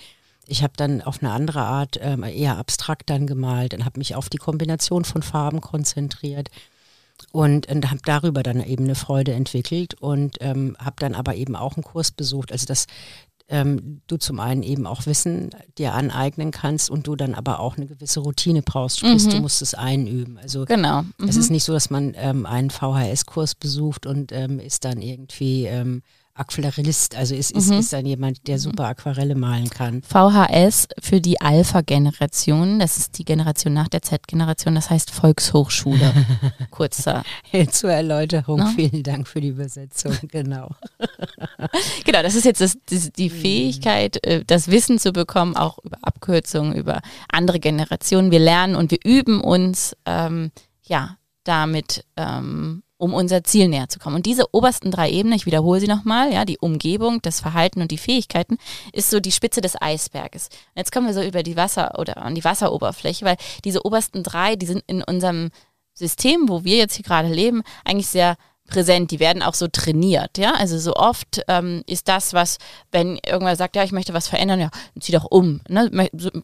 Ich 0.46 0.64
habe 0.64 0.74
dann 0.78 1.02
auf 1.02 1.22
eine 1.22 1.32
andere 1.32 1.62
Art 1.62 1.98
ähm, 2.02 2.24
eher 2.24 2.58
abstrakt 2.58 3.10
dann 3.10 3.28
gemalt 3.28 3.74
und 3.74 3.86
habe 3.86 4.00
mich 4.00 4.16
auf 4.16 4.30
die 4.30 4.38
Kombination 4.38 5.04
von 5.04 5.24
Farben 5.24 5.62
konzentriert 5.62 6.50
und, 7.32 7.68
und 7.68 7.90
habe 7.90 8.02
darüber 8.06 8.44
dann 8.44 8.64
eben 8.64 8.86
eine 8.86 8.96
Freude 8.96 9.34
entwickelt 9.34 9.96
und 9.96 10.38
ähm, 10.42 10.78
habe 10.80 10.96
dann 11.00 11.16
aber 11.16 11.36
eben 11.36 11.56
auch 11.56 11.76
einen 11.76 11.84
Kurs 11.84 12.12
besucht. 12.12 12.52
Also 12.52 12.66
das, 12.66 12.88
ähm, 13.50 14.02
du 14.08 14.18
zum 14.18 14.40
einen 14.40 14.62
eben 14.64 14.86
auch 14.86 15.06
Wissen 15.06 15.52
dir 15.78 15.94
aneignen 15.94 16.52
kannst 16.52 16.90
und 16.90 17.08
du 17.08 17.16
dann 17.16 17.34
aber 17.34 17.60
auch 17.60 17.78
eine 17.78 17.86
gewisse 17.86 18.20
Routine 18.20 18.62
brauchst. 18.62 19.00
Sprich, 19.00 19.26
mhm. 19.26 19.30
du 19.30 19.40
musst 19.42 19.62
es 19.62 19.74
einüben. 19.74 20.38
Also 20.38 20.66
genau. 20.66 21.04
Mhm. 21.04 21.30
es 21.30 21.38
ist 21.38 21.50
nicht 21.50 21.64
so, 21.64 21.74
dass 21.74 21.90
man 21.90 22.14
ähm, 22.18 22.46
einen 22.46 22.70
VHS-Kurs 22.70 23.56
besucht 23.56 24.06
und 24.06 24.32
ähm, 24.32 24.60
ist 24.60 24.84
dann 24.84 25.02
irgendwie 25.02 25.66
ähm, 25.66 26.04
Aquarellist, 26.38 27.16
also 27.16 27.36
ist, 27.36 27.52
ist, 27.52 27.70
mhm. 27.70 27.80
ist 27.80 27.94
dann 27.94 28.06
jemand, 28.06 28.48
der 28.48 28.60
super 28.60 28.86
Aquarelle 28.86 29.36
malen 29.36 29.70
kann. 29.70 30.02
VHS 30.04 30.88
für 31.00 31.20
die 31.20 31.42
Alpha-Generation, 31.42 32.80
das 32.80 32.98
ist 32.98 33.18
die 33.18 33.26
Generation 33.26 33.74
nach 33.74 33.88
der 33.88 34.02
Z-Generation, 34.02 34.76
das 34.76 34.90
heißt 34.90 35.12
Volkshochschule. 35.12 36.14
Kurzer. 36.72 37.24
Zur 37.72 37.92
Erläuterung, 37.92 38.60
no? 38.60 38.68
vielen 38.76 39.04
Dank 39.04 39.28
für 39.28 39.42
die 39.42 39.50
Übersetzung, 39.50 40.16
genau. 40.32 40.70
genau, 42.06 42.22
das 42.22 42.36
ist 42.36 42.46
jetzt 42.46 42.62
das, 42.62 42.78
das, 42.90 43.12
die 43.12 43.30
mhm. 43.30 43.34
Fähigkeit, 43.34 44.26
äh, 44.26 44.44
das 44.46 44.70
Wissen 44.70 45.00
zu 45.00 45.12
bekommen, 45.12 45.56
auch 45.56 45.80
über 45.84 45.98
Abkürzungen, 46.02 46.76
über 46.76 47.02
andere 47.32 47.60
Generationen. 47.60 48.32
Wir 48.32 48.40
lernen 48.40 48.76
und 48.76 48.92
wir 48.92 49.00
üben 49.04 49.42
uns, 49.42 49.96
ähm, 50.06 50.52
ja, 50.84 51.18
damit 51.44 52.04
ähm, 52.18 52.84
um 52.98 53.14
unser 53.14 53.44
Ziel 53.44 53.68
näher 53.68 53.90
zu 53.90 54.00
kommen. 54.00 54.16
Und 54.16 54.26
diese 54.26 54.54
obersten 54.54 54.92
drei 54.92 55.10
Ebenen, 55.12 55.38
ich 55.38 55.46
wiederhole 55.46 55.80
sie 55.80 55.88
nochmal, 55.88 56.34
ja, 56.34 56.46
die 56.46 56.58
Umgebung, 56.58 57.22
das 57.22 57.40
Verhalten 57.40 57.82
und 57.82 57.92
die 57.92 57.98
Fähigkeiten, 57.98 58.58
ist 58.92 59.10
so 59.10 59.20
die 59.20 59.32
Spitze 59.32 59.62
des 59.62 59.80
Eisberges. 59.80 60.48
Und 60.48 60.80
jetzt 60.80 60.92
kommen 60.92 61.08
wir 61.08 61.14
so 61.14 61.22
über 61.22 61.44
die 61.44 61.56
Wasser 61.56 62.00
oder 62.00 62.18
an 62.18 62.36
die 62.36 62.44
Wasseroberfläche, 62.44 63.26
weil 63.26 63.38
diese 63.64 63.86
obersten 63.86 64.24
drei, 64.24 64.56
die 64.56 64.66
sind 64.66 64.84
in 64.88 65.04
unserem 65.04 65.52
System, 65.94 66.50
wo 66.50 66.64
wir 66.64 66.78
jetzt 66.78 66.96
hier 66.96 67.06
gerade 67.06 67.30
leben, 67.30 67.64
eigentlich 67.84 68.08
sehr 68.08 68.38
präsent, 68.68 69.12
die 69.12 69.20
werden 69.20 69.42
auch 69.42 69.54
so 69.54 69.68
trainiert, 69.68 70.38
ja. 70.38 70.54
Also 70.54 70.78
so 70.78 70.96
oft 70.96 71.42
ähm, 71.48 71.84
ist 71.88 72.08
das, 72.08 72.34
was, 72.34 72.58
wenn 72.92 73.20
irgendwer 73.26 73.56
sagt, 73.56 73.76
ja, 73.76 73.84
ich 73.84 73.92
möchte 73.92 74.14
was 74.14 74.28
verändern, 74.28 74.60
ja, 74.60 74.70
zieh 75.00 75.12
doch 75.12 75.26
um, 75.26 75.62
ne? 75.68 75.90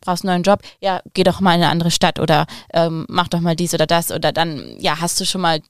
brauchst 0.01 0.24
einen 0.24 0.34
neuen 0.34 0.44
Job, 0.44 0.62
ja, 0.82 1.01
geh 1.13 1.24
doch 1.24 1.39
mal 1.39 1.56
in 1.56 1.62
eine 1.62 1.72
andere 1.72 1.92
Stadt 1.92 2.20
oder 2.20 2.48
ähm, 2.74 3.06
mach 3.10 3.27
doch 3.27 3.39
mal 3.39 3.56
dies 3.56 3.74
oder 3.74 3.86
das 3.86 4.12
oder 4.12 4.32
dann, 4.32 4.77
ja, 4.80 5.00
hast 5.00 5.20
du 5.20 5.25
schon 5.25 5.42
mal, 5.42 5.62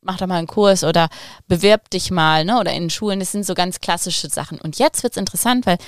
mach 0.00 0.18
doch 0.18 0.26
mal 0.26 0.38
einen 0.38 0.46
Kurs 0.46 0.84
oder 0.84 1.08
bewirb 1.46 1.90
dich 1.90 2.10
mal, 2.10 2.44
ne? 2.44 2.58
Oder 2.58 2.72
in 2.72 2.90
Schulen, 2.90 3.20
das 3.20 3.32
sind 3.32 3.44
so 3.44 3.54
ganz 3.54 3.80
klassische 3.80 4.28
Sachen. 4.28 4.60
Und 4.60 4.78
jetzt 4.78 5.02
wird's 5.02 5.16
interessant, 5.16 5.66
weil 5.66 5.78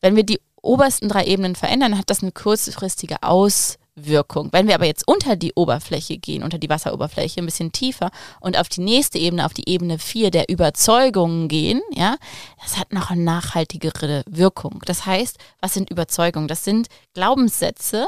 wenn 0.00 0.16
wir 0.16 0.24
die 0.24 0.40
obersten 0.62 1.08
drei 1.08 1.24
Ebenen 1.24 1.54
verändern, 1.54 1.98
hat 1.98 2.10
das 2.10 2.22
eine 2.22 2.32
kurzfristige 2.32 3.22
Auswirkung 3.22 3.87
Wirkung. 4.06 4.48
Wenn 4.52 4.68
wir 4.68 4.74
aber 4.74 4.86
jetzt 4.86 5.06
unter 5.06 5.36
die 5.36 5.52
Oberfläche 5.54 6.18
gehen, 6.18 6.42
unter 6.42 6.58
die 6.58 6.68
Wasseroberfläche, 6.68 7.40
ein 7.40 7.46
bisschen 7.46 7.72
tiefer 7.72 8.10
und 8.40 8.58
auf 8.58 8.68
die 8.68 8.80
nächste 8.80 9.18
Ebene, 9.18 9.44
auf 9.44 9.54
die 9.54 9.68
Ebene 9.68 9.98
4 9.98 10.30
der 10.30 10.48
Überzeugungen 10.48 11.48
gehen, 11.48 11.80
ja, 11.94 12.16
das 12.62 12.78
hat 12.78 12.92
noch 12.92 13.10
eine 13.10 13.22
nachhaltigere 13.22 14.22
Wirkung. 14.28 14.82
Das 14.86 15.06
heißt, 15.06 15.38
was 15.60 15.74
sind 15.74 15.90
Überzeugungen? 15.90 16.48
Das 16.48 16.64
sind 16.64 16.88
Glaubenssätze 17.14 18.06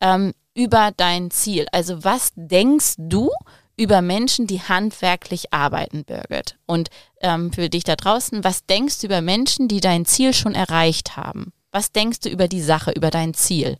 ähm, 0.00 0.32
über 0.54 0.90
dein 0.96 1.30
Ziel. 1.30 1.66
Also 1.72 2.04
was 2.04 2.32
denkst 2.34 2.94
du 2.98 3.30
über 3.76 4.02
Menschen, 4.02 4.46
die 4.46 4.60
handwerklich 4.60 5.52
arbeiten, 5.52 6.04
Birgit? 6.04 6.56
Und 6.66 6.90
ähm, 7.22 7.52
für 7.52 7.68
dich 7.68 7.84
da 7.84 7.96
draußen, 7.96 8.44
was 8.44 8.66
denkst 8.66 9.00
du 9.00 9.06
über 9.06 9.22
Menschen, 9.22 9.68
die 9.68 9.80
dein 9.80 10.04
Ziel 10.04 10.34
schon 10.34 10.54
erreicht 10.54 11.16
haben? 11.16 11.52
Was 11.72 11.92
denkst 11.92 12.20
du 12.20 12.28
über 12.28 12.48
die 12.48 12.62
Sache, 12.62 12.90
über 12.90 13.10
dein 13.10 13.32
Ziel? 13.32 13.78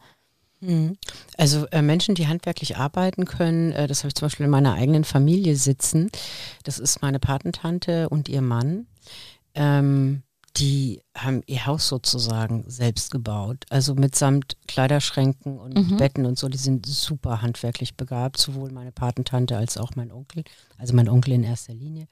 Mhm. 0.60 0.96
Also 1.36 1.66
äh, 1.68 1.82
Menschen, 1.82 2.14
die 2.14 2.28
handwerklich 2.28 2.76
arbeiten 2.76 3.24
können, 3.24 3.72
äh, 3.72 3.86
das 3.86 4.00
habe 4.00 4.08
ich 4.08 4.14
zum 4.14 4.26
Beispiel 4.26 4.44
in 4.44 4.50
meiner 4.50 4.74
eigenen 4.74 5.04
Familie 5.04 5.56
sitzen. 5.56 6.10
Das 6.64 6.78
ist 6.78 7.02
meine 7.02 7.18
Patentante 7.18 8.08
und 8.08 8.28
ihr 8.28 8.42
Mann. 8.42 8.86
Ähm, 9.54 10.22
die 10.56 11.00
haben 11.16 11.42
ihr 11.46 11.66
Haus 11.66 11.88
sozusagen 11.88 12.64
selbst 12.66 13.10
gebaut. 13.10 13.64
Also 13.70 13.94
mitsamt 13.94 14.56
Kleiderschränken 14.66 15.58
und 15.58 15.76
mhm. 15.76 15.96
Betten 15.96 16.26
und 16.26 16.38
so. 16.38 16.48
Die 16.48 16.58
sind 16.58 16.86
super 16.86 17.40
handwerklich 17.40 17.96
begabt, 17.96 18.36
sowohl 18.38 18.70
meine 18.72 18.92
Patentante 18.92 19.56
als 19.56 19.78
auch 19.78 19.92
mein 19.94 20.10
Onkel. 20.10 20.44
Also 20.76 20.94
mein 20.94 21.08
Onkel 21.08 21.34
in 21.34 21.44
erster 21.44 21.72
Linie. 21.72 22.08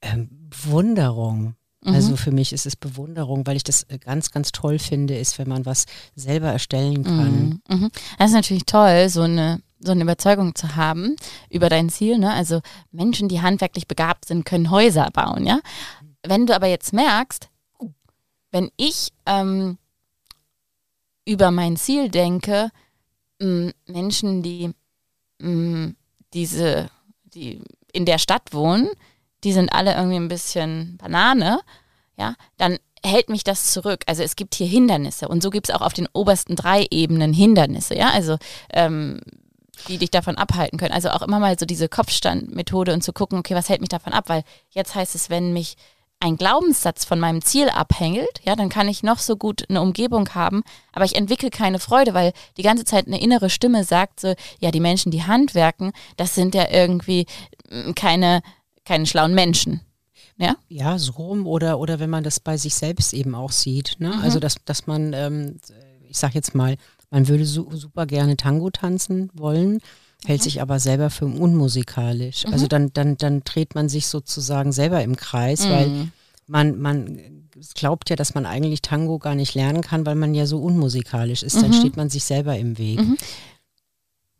Ähm, 0.00 0.48
Wunderung. 0.64 1.54
Also 1.84 2.12
mhm. 2.12 2.16
für 2.16 2.32
mich 2.32 2.52
ist 2.52 2.66
es 2.66 2.76
Bewunderung, 2.76 3.46
weil 3.46 3.56
ich 3.56 3.64
das 3.64 3.82
äh, 3.84 3.98
ganz, 3.98 4.30
ganz 4.30 4.52
toll 4.52 4.78
finde, 4.78 5.16
ist, 5.16 5.38
wenn 5.38 5.48
man 5.48 5.66
was 5.66 5.84
selber 6.14 6.48
erstellen 6.48 7.04
kann. 7.04 7.60
Mhm. 7.68 7.76
mhm. 7.76 7.90
Das 8.18 8.30
ist 8.30 8.34
natürlich 8.34 8.64
toll, 8.64 9.08
so 9.08 9.22
eine 9.22 9.60
so 9.80 9.92
eine 9.92 10.02
Überzeugung 10.02 10.54
zu 10.54 10.76
haben 10.76 11.14
über 11.50 11.68
dein 11.68 11.90
Ziel. 11.90 12.16
Ne? 12.16 12.32
Also 12.32 12.62
Menschen, 12.90 13.28
die 13.28 13.42
handwerklich 13.42 13.86
begabt 13.86 14.24
sind, 14.24 14.46
können 14.46 14.70
Häuser 14.70 15.10
bauen. 15.12 15.46
Ja, 15.46 15.60
wenn 16.26 16.46
du 16.46 16.54
aber 16.54 16.68
jetzt 16.68 16.94
merkst, 16.94 17.50
wenn 18.50 18.70
ich 18.76 19.10
ähm, 19.26 19.76
über 21.26 21.50
mein 21.50 21.76
Ziel 21.76 22.08
denke, 22.08 22.70
mh, 23.40 23.72
Menschen, 23.86 24.42
die 24.42 24.72
mh, 25.40 25.92
diese, 26.32 26.88
die 27.24 27.60
in 27.92 28.06
der 28.06 28.18
Stadt 28.18 28.52
wohnen, 28.52 28.88
die 29.44 29.52
sind 29.52 29.72
alle 29.72 29.94
irgendwie 29.94 30.16
ein 30.16 30.28
bisschen 30.28 30.96
Banane, 30.96 31.60
ja, 32.16 32.34
dann 32.56 32.78
hält 33.04 33.28
mich 33.28 33.44
das 33.44 33.72
zurück. 33.72 34.02
Also 34.06 34.22
es 34.22 34.36
gibt 34.36 34.54
hier 34.54 34.66
Hindernisse 34.66 35.28
und 35.28 35.42
so 35.42 35.50
gibt 35.50 35.68
es 35.68 35.74
auch 35.74 35.82
auf 35.82 35.92
den 35.92 36.08
obersten 36.12 36.56
drei 36.56 36.86
Ebenen 36.90 37.32
Hindernisse, 37.32 37.96
ja, 37.96 38.10
also 38.10 38.38
ähm, 38.72 39.20
die 39.88 39.98
dich 39.98 40.10
davon 40.10 40.36
abhalten 40.36 40.78
können. 40.78 40.94
Also 40.94 41.10
auch 41.10 41.22
immer 41.22 41.38
mal 41.38 41.58
so 41.58 41.66
diese 41.66 41.88
Kopfstandmethode 41.88 42.92
und 42.92 43.02
zu 43.02 43.12
gucken, 43.12 43.38
okay, 43.38 43.54
was 43.54 43.68
hält 43.68 43.80
mich 43.80 43.90
davon 43.90 44.12
ab? 44.12 44.28
Weil 44.28 44.44
jetzt 44.70 44.94
heißt 44.94 45.14
es, 45.14 45.30
wenn 45.30 45.52
mich 45.52 45.76
ein 46.20 46.36
Glaubenssatz 46.36 47.04
von 47.04 47.20
meinem 47.20 47.42
Ziel 47.42 47.68
abhängelt, 47.68 48.40
ja, 48.44 48.56
dann 48.56 48.70
kann 48.70 48.88
ich 48.88 49.02
noch 49.02 49.18
so 49.18 49.36
gut 49.36 49.68
eine 49.68 49.82
Umgebung 49.82 50.30
haben, 50.34 50.62
aber 50.92 51.04
ich 51.04 51.16
entwickle 51.16 51.50
keine 51.50 51.78
Freude, 51.78 52.14
weil 52.14 52.32
die 52.56 52.62
ganze 52.62 52.84
Zeit 52.84 53.06
eine 53.06 53.20
innere 53.20 53.50
Stimme 53.50 53.84
sagt 53.84 54.20
so, 54.20 54.34
ja, 54.58 54.70
die 54.70 54.80
Menschen, 54.80 55.10
die 55.10 55.24
handwerken, 55.24 55.92
das 56.16 56.34
sind 56.34 56.54
ja 56.54 56.70
irgendwie 56.70 57.26
mm, 57.70 57.92
keine 57.94 58.40
keine 58.84 59.06
schlauen 59.06 59.34
Menschen. 59.34 59.80
Ja, 60.36 60.56
ja 60.68 60.98
so 60.98 61.12
rum 61.12 61.46
oder, 61.46 61.78
oder 61.78 62.00
wenn 62.00 62.10
man 62.10 62.24
das 62.24 62.40
bei 62.40 62.56
sich 62.56 62.74
selbst 62.74 63.14
eben 63.14 63.34
auch 63.34 63.52
sieht. 63.52 63.96
Ne? 63.98 64.08
Mhm. 64.08 64.22
Also, 64.22 64.40
dass, 64.40 64.56
dass 64.64 64.86
man, 64.86 65.12
ähm, 65.12 65.60
ich 66.08 66.18
sag 66.18 66.34
jetzt 66.34 66.54
mal, 66.54 66.76
man 67.10 67.28
würde 67.28 67.46
su 67.46 67.68
super 67.72 68.06
gerne 68.06 68.36
Tango 68.36 68.70
tanzen 68.70 69.30
wollen, 69.34 69.78
hält 70.24 70.40
mhm. 70.40 70.44
sich 70.44 70.60
aber 70.60 70.80
selber 70.80 71.10
für 71.10 71.26
unmusikalisch. 71.26 72.46
Mhm. 72.46 72.52
Also 72.52 72.66
dann, 72.66 72.92
dann, 72.92 73.16
dann 73.16 73.42
dreht 73.44 73.74
man 73.74 73.88
sich 73.88 74.08
sozusagen 74.08 74.72
selber 74.72 75.02
im 75.02 75.16
Kreis, 75.16 75.68
weil 75.68 75.88
mhm. 75.88 76.12
man, 76.48 76.78
man 76.80 77.20
glaubt 77.74 78.10
ja, 78.10 78.16
dass 78.16 78.34
man 78.34 78.46
eigentlich 78.46 78.82
Tango 78.82 79.18
gar 79.18 79.36
nicht 79.36 79.54
lernen 79.54 79.82
kann, 79.82 80.04
weil 80.06 80.16
man 80.16 80.34
ja 80.34 80.46
so 80.46 80.58
unmusikalisch 80.58 81.44
ist. 81.44 81.56
Dann 81.56 81.70
mhm. 81.70 81.74
steht 81.74 81.96
man 81.96 82.10
sich 82.10 82.24
selber 82.24 82.58
im 82.58 82.78
Weg. 82.78 82.98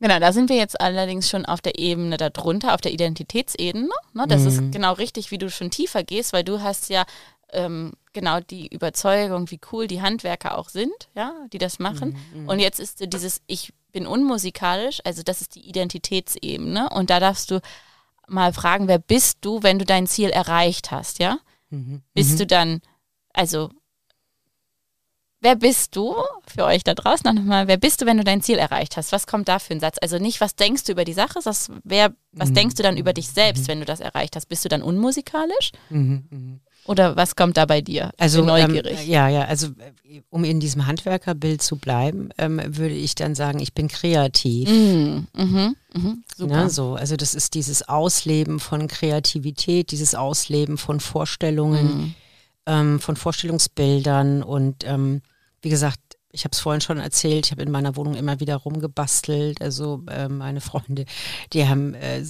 Genau, 0.01 0.19
da 0.19 0.33
sind 0.33 0.49
wir 0.51 0.57
jetzt 0.57 0.81
allerdings 0.81 1.31
schon 1.31 1.47
auf 1.47 1.61
der 1.61 1.79
Ebene 1.79 2.17
darunter, 2.17 2.75
auf 2.75 2.81
der 2.81 2.93
Identitätsebene. 2.93 3.89
Ne? 4.13 4.25
Das 4.29 4.43
mhm. 4.43 4.49
ist 4.49 4.73
genau 4.73 4.93
richtig, 4.93 5.31
wie 5.31 5.39
du 5.39 5.49
schon 5.51 5.71
tiefer 5.71 6.03
gehst, 6.03 6.33
weil 6.33 6.45
du 6.45 6.61
hast 6.61 6.91
ja 6.91 7.05
ähm, 7.53 7.93
genau 8.13 8.41
die 8.41 8.67
Überzeugung, 8.67 9.51
wie 9.51 9.61
cool 9.73 9.87
die 9.87 10.03
Handwerker 10.03 10.59
auch 10.59 10.69
sind, 10.69 10.93
ja, 11.15 11.33
die 11.53 11.59
das 11.59 11.79
machen. 11.79 12.19
Mhm, 12.33 12.43
mhm. 12.43 12.49
Und 12.49 12.59
jetzt 12.59 12.81
ist 12.81 13.01
dieses 13.13 13.41
Ich 13.47 13.73
bin 13.93 14.07
unmusikalisch, 14.07 15.01
also 15.05 15.23
das 15.23 15.41
ist 15.41 15.55
die 15.55 15.69
Identitätsebene. 15.69 16.91
Und 16.91 17.11
da 17.11 17.21
darfst 17.21 17.51
du 17.51 17.61
mal 18.27 18.53
fragen, 18.53 18.89
wer 18.89 18.99
bist 18.99 19.39
du, 19.43 19.63
wenn 19.63 19.79
du 19.79 19.85
dein 19.85 20.07
Ziel 20.07 20.31
erreicht 20.31 20.91
hast, 20.91 21.19
ja? 21.21 21.39
Mhm. 21.71 22.03
Bist 22.13 22.33
mhm. 22.35 22.39
du 22.39 22.47
dann, 22.47 22.81
also 23.33 23.71
Wer 25.45 25.57
bist 25.57 25.95
du, 25.95 26.15
für 26.47 26.65
euch 26.65 26.85
da 26.85 26.95
draußen 26.95 27.35
nochmal, 27.35 27.69
wer 27.69 27.77
bist 27.77 28.01
du, 28.01 28.07
wenn 28.07 28.17
du 28.17 28.25
dein 28.25 28.41
Ziel 28.41 28.57
erreicht 28.57 28.97
hast? 28.97 29.13
Was 29.13 29.27
kommt 29.27 29.47
da 29.47 29.59
für 29.59 29.75
ein 29.75 29.81
Satz? 29.81 29.99
Also 30.01 30.17
nicht, 30.17 30.41
was 30.41 30.57
denkst 30.57 30.85
du 30.85 30.93
über 30.93 31.05
die 31.05 31.13
Sache, 31.13 31.43
sondern 31.43 31.83
wer, 31.85 32.15
was 32.33 32.49
mhm. 32.49 32.55
denkst 32.55 32.77
du 32.77 32.83
dann 32.83 32.97
über 32.97 33.13
dich 33.13 33.29
selbst, 33.29 33.65
mhm. 33.65 33.69
wenn 33.69 33.81
du 33.81 33.85
das 33.85 34.01
erreicht 34.01 34.37
hast? 34.37 34.47
Bist 34.47 34.65
du 34.65 34.71
dann 34.71 34.81
unmusikalisch? 34.81 35.73
Mhm. 35.91 36.25
mhm. 36.31 36.61
Oder 36.87 37.17
was 37.17 37.37
kommt 37.37 37.59
da 37.59 37.67
bei 37.67 37.83
dir? 37.83 38.13
Also 38.19 38.43
neugierig. 38.43 39.03
Ähm, 39.03 39.11
ja, 39.11 39.29
ja, 39.29 39.45
also 39.45 39.69
um 40.31 40.45
in 40.45 40.61
diesem 40.61 40.87
Handwerkerbild 40.87 41.61
zu 41.61 41.77
bleiben, 41.77 42.31
ähm, 42.39 42.61
würde 42.67 42.95
ich 42.95 43.15
dann 43.15 43.35
sagen, 43.35 43.59
ich 43.59 43.75
bin 43.75 43.89
kreativ. 43.89 44.71
Mhm. 44.71 45.27
Mhm. 45.35 45.77
Mhm. 45.95 46.25
Super. 46.35 46.55
Na, 46.55 46.69
so, 46.71 46.95
also 46.95 47.17
das 47.17 47.35
ist 47.35 47.53
dieses 47.53 47.87
Ausleben 47.87 48.61
von 48.61 48.89
Kreativität, 48.89 49.91
dieses 49.91 50.15
Ausleben 50.15 50.79
von 50.79 51.01
Vorstellungen, 51.01 51.87
mhm. 51.87 52.15
ähm, 52.65 53.01
von 53.01 53.17
Vorstellungsbildern 53.17 54.43
und 54.43 54.85
ähm, 54.85 55.21
wie 55.65 55.71
gesagt, 55.71 55.99
ich 56.31 56.45
habe 56.45 56.53
es 56.53 56.61
vorhin 56.61 56.81
schon 56.81 56.99
erzählt, 56.99 57.47
ich 57.47 57.53
habe 57.53 57.63
in 57.63 57.71
meiner 57.71 57.97
Wohnung 57.97 58.15
immer 58.15 58.41
wieder 58.41 58.57
rumgebastelt. 58.57 59.63
Also 59.63 60.03
äh, 60.09 60.29
meine 60.29 60.61
Freunde, 60.61 61.07
die 61.53 61.67
haben 61.67 61.95
äh, 61.95 62.23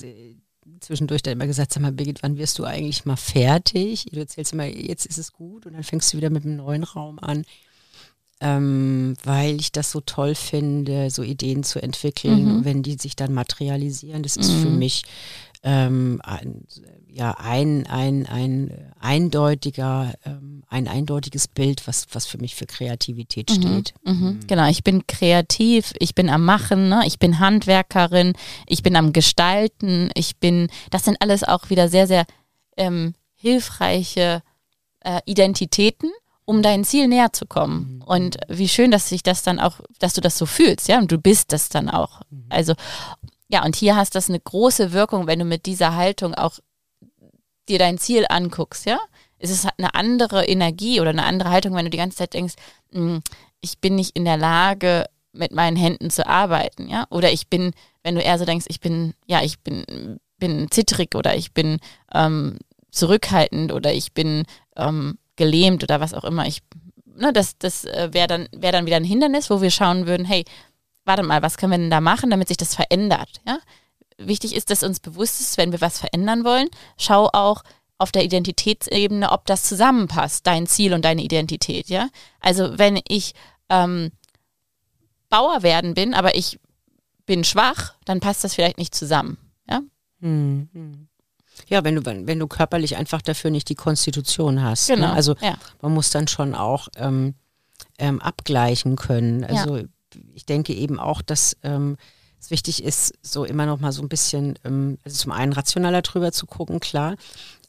zwischendurch 0.80 1.22
dann 1.22 1.32
immer 1.32 1.46
gesagt, 1.46 1.72
sag 1.72 1.82
mal, 1.82 1.92
Birgit, 1.92 2.22
wann 2.22 2.38
wirst 2.38 2.58
du 2.58 2.64
eigentlich 2.64 3.06
mal 3.06 3.16
fertig? 3.16 4.06
Du 4.12 4.20
erzählst 4.20 4.52
immer, 4.52 4.66
jetzt 4.66 5.06
ist 5.06 5.18
es 5.18 5.32
gut 5.32 5.66
und 5.66 5.72
dann 5.72 5.82
fängst 5.82 6.12
du 6.12 6.18
wieder 6.18 6.30
mit 6.30 6.44
einem 6.44 6.56
neuen 6.56 6.84
Raum 6.84 7.18
an. 7.18 7.44
Ähm, 8.40 9.14
weil 9.24 9.58
ich 9.58 9.72
das 9.72 9.90
so 9.90 10.00
toll 10.00 10.34
finde, 10.34 11.08
so 11.08 11.22
Ideen 11.22 11.62
zu 11.62 11.82
entwickeln, 11.82 12.58
mhm. 12.58 12.64
wenn 12.64 12.82
die 12.82 12.98
sich 12.98 13.16
dann 13.16 13.32
materialisieren. 13.32 14.22
Das 14.22 14.36
ist 14.36 14.52
mhm. 14.52 14.62
für 14.62 14.70
mich 14.70 15.04
ähm, 15.64 16.20
ein, 16.22 16.66
ja 17.08 17.32
ein, 17.38 17.86
ein, 17.86 18.26
ein 18.26 18.92
eindeutiger, 19.00 20.12
ähm, 20.24 20.62
ein 20.68 20.86
eindeutiges 20.86 21.48
Bild, 21.48 21.86
was, 21.86 22.06
was 22.12 22.26
für 22.26 22.38
mich 22.38 22.54
für 22.54 22.66
Kreativität 22.66 23.50
mhm, 23.50 23.54
steht. 23.54 23.94
Mhm, 24.04 24.12
mhm. 24.12 24.40
Genau, 24.46 24.68
ich 24.68 24.84
bin 24.84 25.06
kreativ, 25.06 25.94
ich 25.98 26.14
bin 26.14 26.28
am 26.28 26.44
Machen, 26.44 26.90
ne? 26.90 27.02
ich 27.06 27.18
bin 27.18 27.38
Handwerkerin, 27.38 28.34
ich 28.66 28.82
bin 28.82 28.94
am 28.94 29.14
Gestalten, 29.14 30.10
ich 30.14 30.36
bin, 30.36 30.68
das 30.90 31.04
sind 31.04 31.16
alles 31.20 31.44
auch 31.44 31.70
wieder 31.70 31.88
sehr, 31.88 32.06
sehr 32.06 32.26
ähm, 32.76 33.14
hilfreiche 33.34 34.42
äh, 35.00 35.20
Identitäten 35.24 36.10
um 36.46 36.60
dein 36.60 36.84
Ziel 36.84 37.08
näher 37.08 37.32
zu 37.32 37.46
kommen. 37.46 37.96
Mhm. 37.96 38.02
Und 38.02 38.36
wie 38.48 38.68
schön, 38.68 38.90
dass 38.90 39.08
sich 39.08 39.22
das 39.22 39.42
dann 39.42 39.58
auch, 39.58 39.80
dass 39.98 40.12
du 40.12 40.20
das 40.20 40.36
so 40.36 40.44
fühlst, 40.44 40.88
ja, 40.88 40.98
und 40.98 41.10
du 41.10 41.16
bist 41.16 41.52
das 41.52 41.70
dann 41.70 41.88
auch. 41.88 42.20
Also, 42.50 42.74
ja, 43.48 43.64
und 43.64 43.76
hier 43.76 43.96
hast 43.96 44.14
das 44.14 44.28
eine 44.28 44.40
große 44.40 44.92
Wirkung, 44.92 45.26
wenn 45.26 45.38
du 45.38 45.44
mit 45.44 45.66
dieser 45.66 45.94
Haltung 45.94 46.34
auch 46.34 46.58
dir 47.68 47.78
dein 47.78 47.98
Ziel 47.98 48.26
anguckst, 48.28 48.86
ja. 48.86 48.98
Es 49.38 49.50
ist 49.50 49.68
eine 49.76 49.94
andere 49.94 50.46
Energie 50.46 51.00
oder 51.00 51.10
eine 51.10 51.24
andere 51.24 51.50
Haltung, 51.50 51.74
wenn 51.74 51.84
du 51.84 51.90
die 51.90 51.98
ganze 51.98 52.16
Zeit 52.16 52.34
denkst, 52.34 52.54
hm, 52.92 53.20
ich 53.60 53.78
bin 53.78 53.94
nicht 53.94 54.16
in 54.16 54.24
der 54.24 54.36
Lage, 54.36 55.06
mit 55.32 55.52
meinen 55.52 55.76
Händen 55.76 56.10
zu 56.10 56.26
arbeiten, 56.26 56.88
ja. 56.88 57.06
Oder 57.10 57.32
ich 57.32 57.48
bin, 57.48 57.72
wenn 58.02 58.14
du 58.14 58.22
eher 58.22 58.38
so 58.38 58.44
denkst, 58.44 58.66
ich 58.68 58.80
bin, 58.80 59.14
ja, 59.26 59.42
ich 59.42 59.60
bin, 59.60 60.18
bin 60.38 60.70
zittrig 60.70 61.14
oder 61.14 61.36
ich 61.36 61.52
bin 61.52 61.78
ähm, 62.12 62.58
zurückhaltend 62.90 63.72
oder 63.72 63.92
ich 63.92 64.12
bin 64.12 64.44
ähm, 64.76 65.18
gelähmt 65.36 65.82
oder 65.82 66.00
was 66.00 66.14
auch 66.14 66.24
immer. 66.24 66.46
Ich, 66.46 66.62
ne, 67.04 67.32
das 67.32 67.58
das 67.58 67.84
äh, 67.84 68.10
wäre 68.12 68.28
dann, 68.28 68.48
wär 68.52 68.72
dann 68.72 68.86
wieder 68.86 68.96
ein 68.96 69.04
Hindernis, 69.04 69.50
wo 69.50 69.60
wir 69.60 69.70
schauen 69.70 70.06
würden, 70.06 70.24
hey, 70.24 70.44
warte 71.04 71.22
mal, 71.22 71.42
was 71.42 71.56
können 71.56 71.72
wir 71.72 71.78
denn 71.78 71.90
da 71.90 72.00
machen, 72.00 72.30
damit 72.30 72.48
sich 72.48 72.56
das 72.56 72.74
verändert? 72.74 73.40
Ja? 73.46 73.58
wichtig 74.18 74.54
ist, 74.54 74.70
dass 74.70 74.82
uns 74.82 75.00
bewusst 75.00 75.40
ist, 75.40 75.58
wenn 75.58 75.72
wir 75.72 75.80
was 75.80 75.98
verändern 75.98 76.44
wollen, 76.44 76.68
schau 76.96 77.28
auch 77.32 77.62
auf 77.98 78.12
der 78.12 78.24
Identitätsebene, 78.24 79.30
ob 79.30 79.46
das 79.46 79.64
zusammenpasst, 79.64 80.46
dein 80.46 80.66
Ziel 80.66 80.94
und 80.94 81.04
deine 81.04 81.22
Identität, 81.22 81.88
ja. 81.88 82.08
Also 82.40 82.78
wenn 82.78 83.00
ich 83.08 83.34
ähm, 83.68 84.10
Bauer 85.28 85.62
werden 85.62 85.94
bin, 85.94 86.12
aber 86.14 86.34
ich 86.34 86.60
bin 87.26 87.44
schwach, 87.44 87.94
dann 88.04 88.20
passt 88.20 88.44
das 88.44 88.54
vielleicht 88.54 88.78
nicht 88.78 88.94
zusammen, 88.94 89.38
ja. 89.68 89.80
Mhm. 90.20 91.08
Ja, 91.68 91.84
wenn 91.84 91.94
du, 91.94 92.04
wenn 92.04 92.38
du 92.40 92.48
körperlich 92.48 92.96
einfach 92.96 93.22
dafür 93.22 93.50
nicht 93.50 93.68
die 93.68 93.76
Konstitution 93.76 94.60
hast. 94.60 94.88
Ne? 94.88 94.96
Genau. 94.96 95.08
Ne? 95.08 95.14
Also 95.14 95.36
ja. 95.40 95.56
man 95.80 95.94
muss 95.94 96.10
dann 96.10 96.26
schon 96.26 96.52
auch 96.52 96.88
ähm, 96.96 97.34
ähm, 97.96 98.20
abgleichen 98.20 98.96
können. 98.96 99.44
Also 99.44 99.76
ja. 99.76 99.84
Ich 100.34 100.46
denke 100.46 100.72
eben 100.74 100.98
auch, 100.98 101.22
dass 101.22 101.56
ähm, 101.62 101.96
es 102.40 102.50
wichtig 102.50 102.84
ist, 102.84 103.14
so 103.22 103.44
immer 103.44 103.66
noch 103.66 103.80
mal 103.80 103.92
so 103.92 104.02
ein 104.02 104.08
bisschen, 104.08 104.58
ähm, 104.64 104.98
also 105.04 105.16
zum 105.16 105.32
einen 105.32 105.52
rationaler 105.52 106.02
drüber 106.02 106.32
zu 106.32 106.46
gucken, 106.46 106.80
klar, 106.80 107.16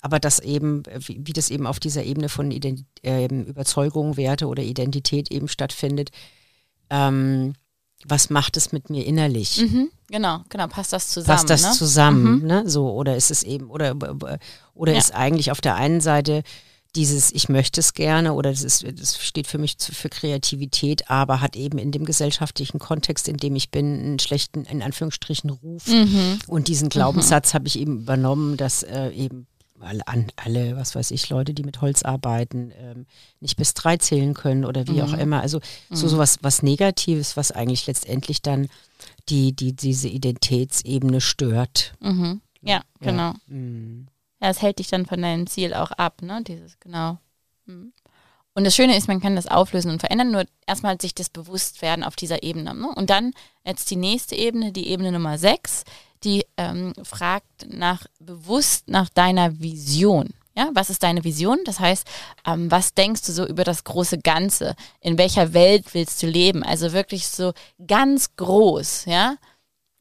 aber 0.01 0.19
das 0.19 0.39
eben, 0.39 0.83
wie, 0.99 1.19
wie 1.23 1.33
das 1.33 1.49
eben 1.49 1.65
auf 1.65 1.79
dieser 1.79 2.03
Ebene 2.03 2.29
von 2.29 2.51
Ident 2.51 2.83
äh, 3.03 3.25
Überzeugung, 3.25 4.17
Werte 4.17 4.47
oder 4.47 4.63
Identität 4.63 5.31
eben 5.31 5.47
stattfindet, 5.47 6.11
ähm, 6.89 7.53
was 8.07 8.29
macht 8.29 8.57
es 8.57 8.71
mit 8.71 8.89
mir 8.89 9.05
innerlich? 9.05 9.57
Mhm, 9.61 9.89
genau, 10.09 10.41
genau, 10.49 10.67
passt 10.67 10.93
das 10.93 11.07
zusammen. 11.07 11.37
Passt 11.37 11.49
das 11.49 11.63
ne? 11.63 11.71
zusammen, 11.71 12.41
Mhm. 12.41 12.45
ne? 12.47 12.69
So, 12.69 12.91
oder 12.91 13.15
ist 13.15 13.31
es 13.31 13.41
eben, 13.41 13.71
oder, 13.71 13.95
oder 14.75 14.91
Ja. 14.91 14.99
ist 14.99 15.15
eigentlich 15.15 15.49
auf 15.51 15.61
der 15.61 15.75
einen 15.75 16.01
Seite 16.01 16.43
dieses, 16.95 17.31
ich 17.31 17.49
möchte 17.49 17.79
es 17.81 17.93
gerne, 17.93 18.33
oder 18.33 18.51
das 18.51 18.63
ist, 18.63 18.85
das 18.99 19.17
steht 19.23 19.47
für 19.47 19.57
mich 19.57 19.75
für 19.79 20.09
Kreativität, 20.09 21.09
aber 21.09 21.41
hat 21.41 21.55
eben 21.55 21.77
in 21.77 21.91
dem 21.91 22.05
gesellschaftlichen 22.05 22.79
Kontext, 22.79 23.27
in 23.27 23.37
dem 23.37 23.55
ich 23.55 23.69
bin, 23.69 23.99
einen 23.99 24.19
schlechten, 24.19 24.63
in 24.65 24.81
Anführungsstrichen, 24.81 25.49
Ruf. 25.49 25.87
Mhm. 25.87 26.39
Und 26.47 26.67
diesen 26.67 26.89
Glaubenssatz 26.89 27.53
habe 27.53 27.67
ich 27.67 27.77
eben 27.79 27.99
übernommen, 27.99 28.57
dass 28.57 28.83
äh, 28.83 29.09
eben 29.09 29.47
alle, 29.81 30.07
an, 30.07 30.27
alle, 30.37 30.77
was 30.77 30.95
weiß 30.95 31.11
ich, 31.11 31.29
Leute, 31.29 31.53
die 31.53 31.63
mit 31.63 31.81
Holz 31.81 32.03
arbeiten, 32.03 32.71
ähm, 32.79 33.05
nicht 33.39 33.57
bis 33.57 33.73
drei 33.73 33.97
zählen 33.97 34.33
können 34.33 34.65
oder 34.65 34.87
wie 34.87 35.01
auch 35.03 35.11
Mhm. 35.11 35.19
immer. 35.19 35.41
Also 35.41 35.59
so 35.91 36.07
sowas 36.07 36.39
was 36.41 36.63
Negatives, 36.63 37.37
was 37.37 37.51
eigentlich 37.51 37.85
letztendlich 37.85 38.41
dann 38.41 38.67
die, 39.29 39.53
die 39.53 39.73
diese 39.73 40.07
Identitätsebene 40.07 41.19
stört. 41.21 41.93
Mhm. 41.99 42.41
Ja, 42.61 42.81
genau. 42.99 43.33
Mhm. 43.47 44.07
Ja, 44.41 44.49
es 44.49 44.61
hält 44.61 44.79
dich 44.79 44.87
dann 44.87 45.05
von 45.05 45.21
deinem 45.21 45.47
Ziel 45.47 45.73
auch 45.73 45.91
ab, 45.91 46.21
ne? 46.21 46.41
Dieses, 46.43 46.79
genau. 46.79 47.17
Mhm. 47.65 47.93
Und 48.55 48.63
das 48.63 48.75
Schöne 48.75 48.95
ist, 48.95 49.09
man 49.09 49.19
kann 49.19 49.35
das 49.35 49.47
auflösen 49.47 49.91
und 49.91 49.99
verändern, 49.99 50.31
nur 50.31 50.45
erstmal 50.65 50.99
sich 50.99 51.13
das 51.13 51.29
bewusst 51.29 51.81
werden 51.81 52.05
auf 52.05 52.15
dieser 52.15 52.41
Ebene. 52.41 52.73
Ne? 52.73 52.87
Und 52.95 53.09
dann 53.09 53.33
jetzt 53.65 53.91
die 53.91 53.97
nächste 53.97 54.35
Ebene, 54.35 54.71
die 54.71 54.87
Ebene 54.87 55.11
Nummer 55.11 55.37
6, 55.37 55.83
die 56.23 56.45
ähm, 56.55 56.93
fragt 57.03 57.67
nach 57.67 58.05
bewusst 58.19 58.87
nach 58.87 59.09
deiner 59.09 59.59
Vision. 59.59 60.33
Ja, 60.57 60.69
was 60.73 60.89
ist 60.89 61.03
deine 61.03 61.25
Vision? 61.25 61.59
Das 61.65 61.81
heißt, 61.81 62.07
ähm, 62.47 62.71
was 62.71 62.93
denkst 62.93 63.23
du 63.23 63.33
so 63.33 63.45
über 63.45 63.65
das 63.65 63.83
große 63.83 64.19
Ganze? 64.19 64.75
In 65.01 65.17
welcher 65.17 65.51
Welt 65.51 65.93
willst 65.93 66.23
du 66.23 66.27
leben? 66.27 66.63
Also 66.63 66.93
wirklich 66.93 67.27
so 67.27 67.51
ganz 67.85 68.37
groß, 68.37 69.03
ja? 69.05 69.35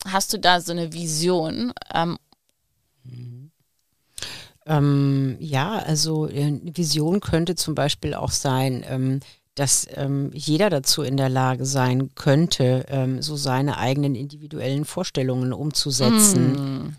Hast 0.06 0.32
du 0.32 0.38
da 0.38 0.60
so 0.60 0.70
eine 0.70 0.92
Vision? 0.92 1.72
Ähm, 1.92 2.18
Ähm, 4.66 5.37
ja, 5.40 5.73
also 5.78 6.26
äh, 6.28 6.44
eine 6.44 6.61
Vision 6.76 7.21
könnte 7.21 7.54
zum 7.54 7.75
Beispiel 7.75 8.14
auch 8.14 8.30
sein, 8.30 8.85
ähm, 8.88 9.21
dass 9.54 9.87
ähm, 9.94 10.30
jeder 10.35 10.71
dazu 10.71 11.02
in 11.02 11.16
der 11.16 11.28
Lage 11.28 11.64
sein 11.66 12.11
könnte, 12.14 12.87
ähm, 12.88 13.23
so 13.23 13.37
seine 13.37 13.78
eigenen 13.78 14.14
individuellen 14.14 14.85
Vorstellungen 14.85 15.52
umzusetzen. 15.52 16.56
hm, 16.56 16.97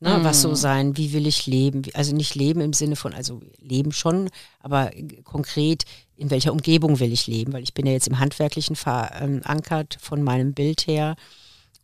Ne, 0.00 0.20
Was 0.22 0.38
Mm. 0.38 0.42
so 0.42 0.54
sein, 0.54 0.96
wie 0.96 1.12
will 1.12 1.26
ich 1.26 1.48
leben? 1.48 1.82
Also 1.92 2.14
nicht 2.14 2.36
leben 2.36 2.60
im 2.60 2.72
Sinne 2.72 2.94
von, 2.94 3.12
also 3.14 3.40
leben 3.60 3.90
schon, 3.90 4.30
aber 4.60 4.92
konkret, 5.24 5.82
in 6.14 6.30
welcher 6.30 6.52
Umgebung 6.52 7.00
will 7.00 7.12
ich 7.12 7.26
leben? 7.26 7.52
Weil 7.52 7.64
ich 7.64 7.74
bin 7.74 7.84
ja 7.84 7.92
jetzt 7.92 8.06
im 8.06 8.20
Handwerklichen 8.20 8.76
verankert 8.76 9.98
von 10.00 10.22
meinem 10.22 10.54
Bild 10.54 10.86
her. 10.86 11.16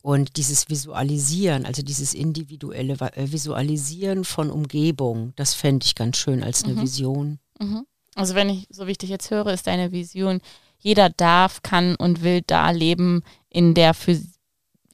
Und 0.04 0.36
dieses 0.36 0.68
Visualisieren, 0.68 1.64
also 1.64 1.80
dieses 1.80 2.12
individuelle 2.12 2.92
äh, 3.16 3.32
Visualisieren 3.32 4.24
von 4.26 4.50
Umgebung, 4.50 5.32
das 5.36 5.54
fände 5.54 5.86
ich 5.86 5.94
ganz 5.94 6.18
schön 6.18 6.44
als 6.44 6.62
eine 6.62 6.74
Mhm. 6.74 6.82
Vision. 6.82 7.38
Mhm. 7.58 7.86
Also 8.14 8.34
wenn 8.34 8.50
ich, 8.50 8.66
so 8.68 8.86
wie 8.86 8.90
ich 8.90 8.98
dich 8.98 9.08
jetzt 9.08 9.30
höre, 9.30 9.46
ist 9.46 9.66
deine 9.66 9.92
Vision, 9.92 10.42
jeder 10.78 11.08
darf, 11.08 11.62
kann 11.62 11.94
und 11.94 12.22
will 12.22 12.42
da 12.46 12.70
leben 12.70 13.22
in 13.48 13.72
der 13.72 13.94
für 13.94 14.20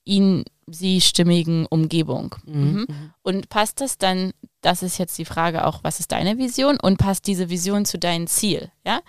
ihn, 0.04 0.44
sie 0.68 1.00
stimmigen 1.00 1.66
Umgebung. 1.66 2.36
Mhm. 2.46 2.86
Und 3.22 3.48
passt 3.48 3.80
das 3.80 3.98
dann, 3.98 4.30
das 4.60 4.84
ist 4.84 4.98
jetzt 4.98 5.18
die 5.18 5.24
Frage 5.24 5.66
auch, 5.66 5.82
was 5.82 5.98
ist 5.98 6.12
deine 6.12 6.38
Vision 6.38 6.78
und 6.78 6.98
passt 6.98 7.26
diese 7.26 7.50
Vision 7.50 7.84
zu 7.84 7.98
deinem 7.98 8.28
Ziel, 8.28 8.70
ja? 8.86 9.00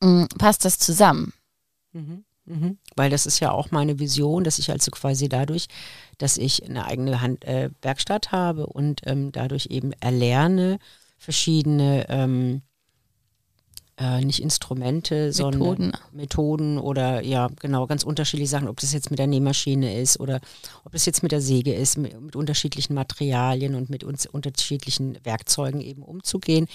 Mhm. 0.00 0.26
Passt 0.36 0.64
das 0.64 0.80
zusammen? 0.80 1.32
Mhm. 1.92 2.24
Mhm. 2.50 2.78
Weil 2.96 3.10
das 3.10 3.26
ist 3.26 3.40
ja 3.40 3.52
auch 3.52 3.70
meine 3.70 3.98
Vision, 3.98 4.44
dass 4.44 4.58
ich 4.58 4.70
also 4.70 4.90
quasi 4.90 5.28
dadurch, 5.28 5.68
dass 6.18 6.36
ich 6.36 6.68
eine 6.68 6.84
eigene 6.84 7.20
Hand, 7.20 7.44
äh, 7.44 7.70
Werkstatt 7.80 8.32
habe 8.32 8.66
und 8.66 9.02
ähm, 9.06 9.30
dadurch 9.32 9.66
eben 9.66 9.92
erlerne, 10.00 10.78
verschiedene, 11.16 12.06
ähm, 12.08 12.62
äh, 13.98 14.24
nicht 14.24 14.42
Instrumente, 14.42 15.32
sondern 15.32 15.60
Methoden. 15.60 15.92
Methoden 16.12 16.78
oder 16.78 17.22
ja, 17.22 17.48
genau, 17.60 17.86
ganz 17.86 18.02
unterschiedliche 18.02 18.50
Sachen, 18.50 18.68
ob 18.68 18.80
das 18.80 18.92
jetzt 18.92 19.10
mit 19.10 19.18
der 19.18 19.26
Nähmaschine 19.26 20.00
ist 20.00 20.18
oder 20.18 20.40
ob 20.84 20.92
das 20.92 21.06
jetzt 21.06 21.22
mit 21.22 21.32
der 21.32 21.42
Säge 21.42 21.72
ist, 21.72 21.98
mit, 21.98 22.18
mit 22.20 22.34
unterschiedlichen 22.34 22.94
Materialien 22.94 23.74
und 23.74 23.90
mit 23.90 24.02
uns 24.02 24.26
unterschiedlichen 24.26 25.18
Werkzeugen 25.24 25.80
eben 25.82 26.02
umzugehen, 26.02 26.66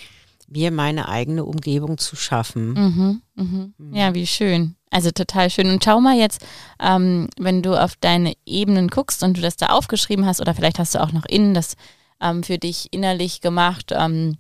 mir 0.48 0.72
meine 0.72 1.10
eigene 1.10 1.44
Umgebung 1.44 1.98
zu 1.98 2.16
schaffen. 2.16 2.74
Mhm, 2.74 3.22
mhm. 3.36 3.94
Ja, 3.94 4.14
wie 4.14 4.28
schön. 4.28 4.76
Also 4.96 5.12
total 5.12 5.50
schön. 5.50 5.70
Und 5.70 5.84
schau 5.84 6.00
mal 6.00 6.16
jetzt, 6.16 6.46
ähm, 6.80 7.28
wenn 7.38 7.62
du 7.62 7.76
auf 7.76 7.98
deine 8.00 8.34
Ebenen 8.46 8.88
guckst 8.88 9.24
und 9.24 9.36
du 9.36 9.42
das 9.42 9.58
da 9.58 9.66
aufgeschrieben 9.68 10.26
hast, 10.26 10.40
oder 10.40 10.56
vielleicht 10.56 10.80
hast 10.80 10.96
du 10.96 11.04
auch 11.04 11.12
noch 11.12 11.26
innen 11.26 11.54
das 11.54 11.76
ähm, 12.22 12.44
für 12.44 12.58
dich 12.58 12.94
innerlich 12.94 13.42
gemacht, 13.42 13.92
ähm, 13.92 14.38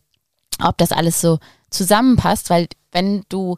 ob 0.63 0.77
das 0.77 0.93
alles 0.93 1.19
so 1.19 1.39
zusammenpasst, 1.71 2.49
weil 2.49 2.69
wenn 2.93 3.25
du, 3.27 3.57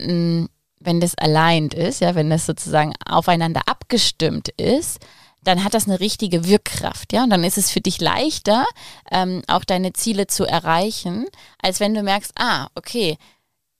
mh, 0.00 0.46
wenn 0.80 1.00
das 1.00 1.14
aligned 1.18 1.74
ist, 1.74 2.00
ja, 2.00 2.14
wenn 2.14 2.30
das 2.30 2.46
sozusagen 2.46 2.94
aufeinander 3.06 3.60
abgestimmt 3.66 4.48
ist, 4.56 5.00
dann 5.44 5.62
hat 5.62 5.74
das 5.74 5.86
eine 5.86 6.00
richtige 6.00 6.46
Wirkkraft, 6.46 7.12
ja. 7.12 7.24
Und 7.24 7.28
dann 7.28 7.44
ist 7.44 7.58
es 7.58 7.70
für 7.70 7.82
dich 7.82 8.00
leichter, 8.00 8.64
ähm, 9.10 9.42
auch 9.46 9.64
deine 9.64 9.92
Ziele 9.92 10.26
zu 10.26 10.46
erreichen, 10.46 11.26
als 11.62 11.80
wenn 11.80 11.92
du 11.92 12.02
merkst, 12.02 12.32
ah, 12.38 12.68
okay, 12.74 13.18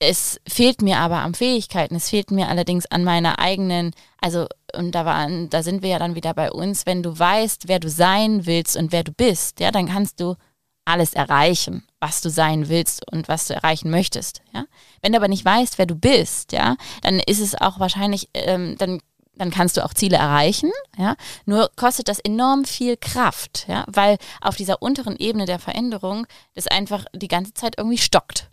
es 0.00 0.40
fehlt 0.46 0.82
mir 0.82 0.98
aber 0.98 1.18
an 1.18 1.34
Fähigkeiten, 1.34 1.96
es 1.96 2.10
fehlt 2.10 2.30
mir 2.30 2.48
allerdings 2.48 2.86
an 2.86 3.04
meiner 3.04 3.38
eigenen, 3.38 3.92
also 4.20 4.46
und 4.76 4.94
da 4.94 5.04
waren, 5.04 5.50
da 5.50 5.62
sind 5.62 5.82
wir 5.82 5.90
ja 5.90 5.98
dann 5.98 6.14
wieder 6.14 6.34
bei 6.34 6.52
uns, 6.52 6.86
wenn 6.86 7.02
du 7.02 7.18
weißt, 7.18 7.68
wer 7.68 7.80
du 7.80 7.88
sein 7.88 8.46
willst 8.46 8.76
und 8.76 8.92
wer 8.92 9.02
du 9.02 9.12
bist, 9.12 9.60
ja, 9.60 9.70
dann 9.70 9.88
kannst 9.88 10.20
du 10.20 10.36
alles 10.84 11.14
erreichen, 11.14 11.86
was 12.00 12.20
du 12.20 12.30
sein 12.30 12.68
willst 12.68 13.10
und 13.10 13.28
was 13.28 13.48
du 13.48 13.54
erreichen 13.54 13.90
möchtest, 13.90 14.42
ja. 14.52 14.66
Wenn 15.02 15.12
du 15.12 15.18
aber 15.18 15.28
nicht 15.28 15.44
weißt, 15.44 15.78
wer 15.78 15.86
du 15.86 15.96
bist, 15.96 16.52
ja, 16.52 16.76
dann 17.02 17.18
ist 17.18 17.40
es 17.40 17.54
auch 17.54 17.80
wahrscheinlich, 17.80 18.28
ähm, 18.34 18.76
dann 18.78 19.00
dann 19.34 19.52
kannst 19.52 19.76
du 19.76 19.84
auch 19.84 19.94
Ziele 19.94 20.16
erreichen, 20.16 20.72
ja. 20.96 21.16
Nur 21.46 21.70
kostet 21.76 22.08
das 22.08 22.18
enorm 22.18 22.64
viel 22.64 22.96
Kraft, 22.96 23.66
ja, 23.68 23.84
weil 23.86 24.18
auf 24.40 24.56
dieser 24.56 24.82
unteren 24.82 25.16
Ebene 25.16 25.46
der 25.46 25.58
Veränderung 25.58 26.26
das 26.54 26.66
einfach 26.66 27.04
die 27.14 27.28
ganze 27.28 27.54
Zeit 27.54 27.74
irgendwie 27.78 27.98
stockt. 27.98 28.50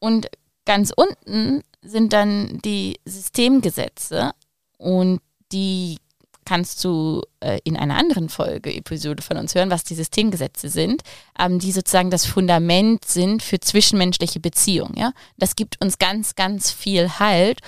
Und 0.00 0.28
ganz 0.64 0.92
unten 0.94 1.62
sind 1.82 2.12
dann 2.12 2.58
die 2.64 2.98
Systemgesetze 3.04 4.32
und 4.78 5.20
die 5.52 5.98
kannst 6.44 6.82
du 6.84 7.22
äh, 7.40 7.60
in 7.62 7.76
einer 7.76 7.96
anderen 7.96 8.28
Folge, 8.28 8.74
Episode 8.74 9.22
von 9.22 9.36
uns 9.36 9.54
hören, 9.54 9.70
was 9.70 9.84
die 9.84 9.94
Systemgesetze 9.94 10.68
sind, 10.68 11.02
ähm, 11.38 11.60
die 11.60 11.70
sozusagen 11.70 12.10
das 12.10 12.26
Fundament 12.26 13.04
sind 13.04 13.42
für 13.42 13.60
zwischenmenschliche 13.60 14.40
Beziehungen. 14.40 14.96
Ja? 14.96 15.12
Das 15.36 15.54
gibt 15.54 15.80
uns 15.80 15.98
ganz, 15.98 16.34
ganz 16.34 16.72
viel 16.72 17.20
Halt, 17.20 17.60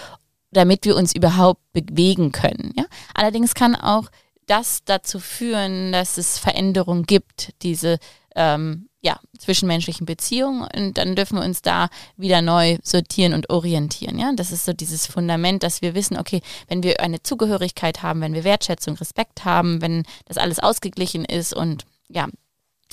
damit 0.51 0.85
wir 0.85 0.97
uns 0.97 1.15
überhaupt 1.15 1.61
bewegen 1.73 2.33
können. 2.33 2.73
Ja? 2.77 2.85
Allerdings 3.15 3.55
kann 3.55 3.77
auch 3.77 4.11
das 4.47 4.83
dazu 4.85 5.21
führen, 5.21 5.93
dass 5.93 6.19
es 6.19 6.39
Veränderungen 6.39 7.05
gibt, 7.05 7.53
diese 7.63 7.99
ähm, 8.37 8.89
ja, 9.01 9.19
zwischenmenschlichen 9.37 10.07
Beziehungen 10.07 10.69
und 10.77 10.97
dann 10.97 11.17
dürfen 11.17 11.37
wir 11.39 11.45
uns 11.45 11.61
da 11.61 11.89
wieder 12.17 12.41
neu 12.41 12.79
sortieren 12.85 13.35
und 13.35 13.51
orientieren. 13.51 14.19
Ja? 14.19 14.33
Das 14.35 14.53
ist 14.53 14.65
so 14.65 14.73
dieses 14.73 15.07
Fundament, 15.07 15.65
dass 15.65 15.83
wir 15.83 15.95
wissen, 15.95 16.17
okay, 16.17 16.41
wenn 16.69 16.85
wir 16.85 17.01
eine 17.01 17.23
Zugehörigkeit 17.23 18.03
haben, 18.03 18.21
wenn 18.21 18.35
wir 18.35 18.45
Wertschätzung, 18.45 18.95
Respekt 18.95 19.45
haben, 19.45 19.83
wenn 19.83 20.05
das 20.27 20.39
alles 20.39 20.61
ausgeglichen 20.61 21.25
ist 21.25 21.53
und 21.53 21.85
ja, 22.09 22.29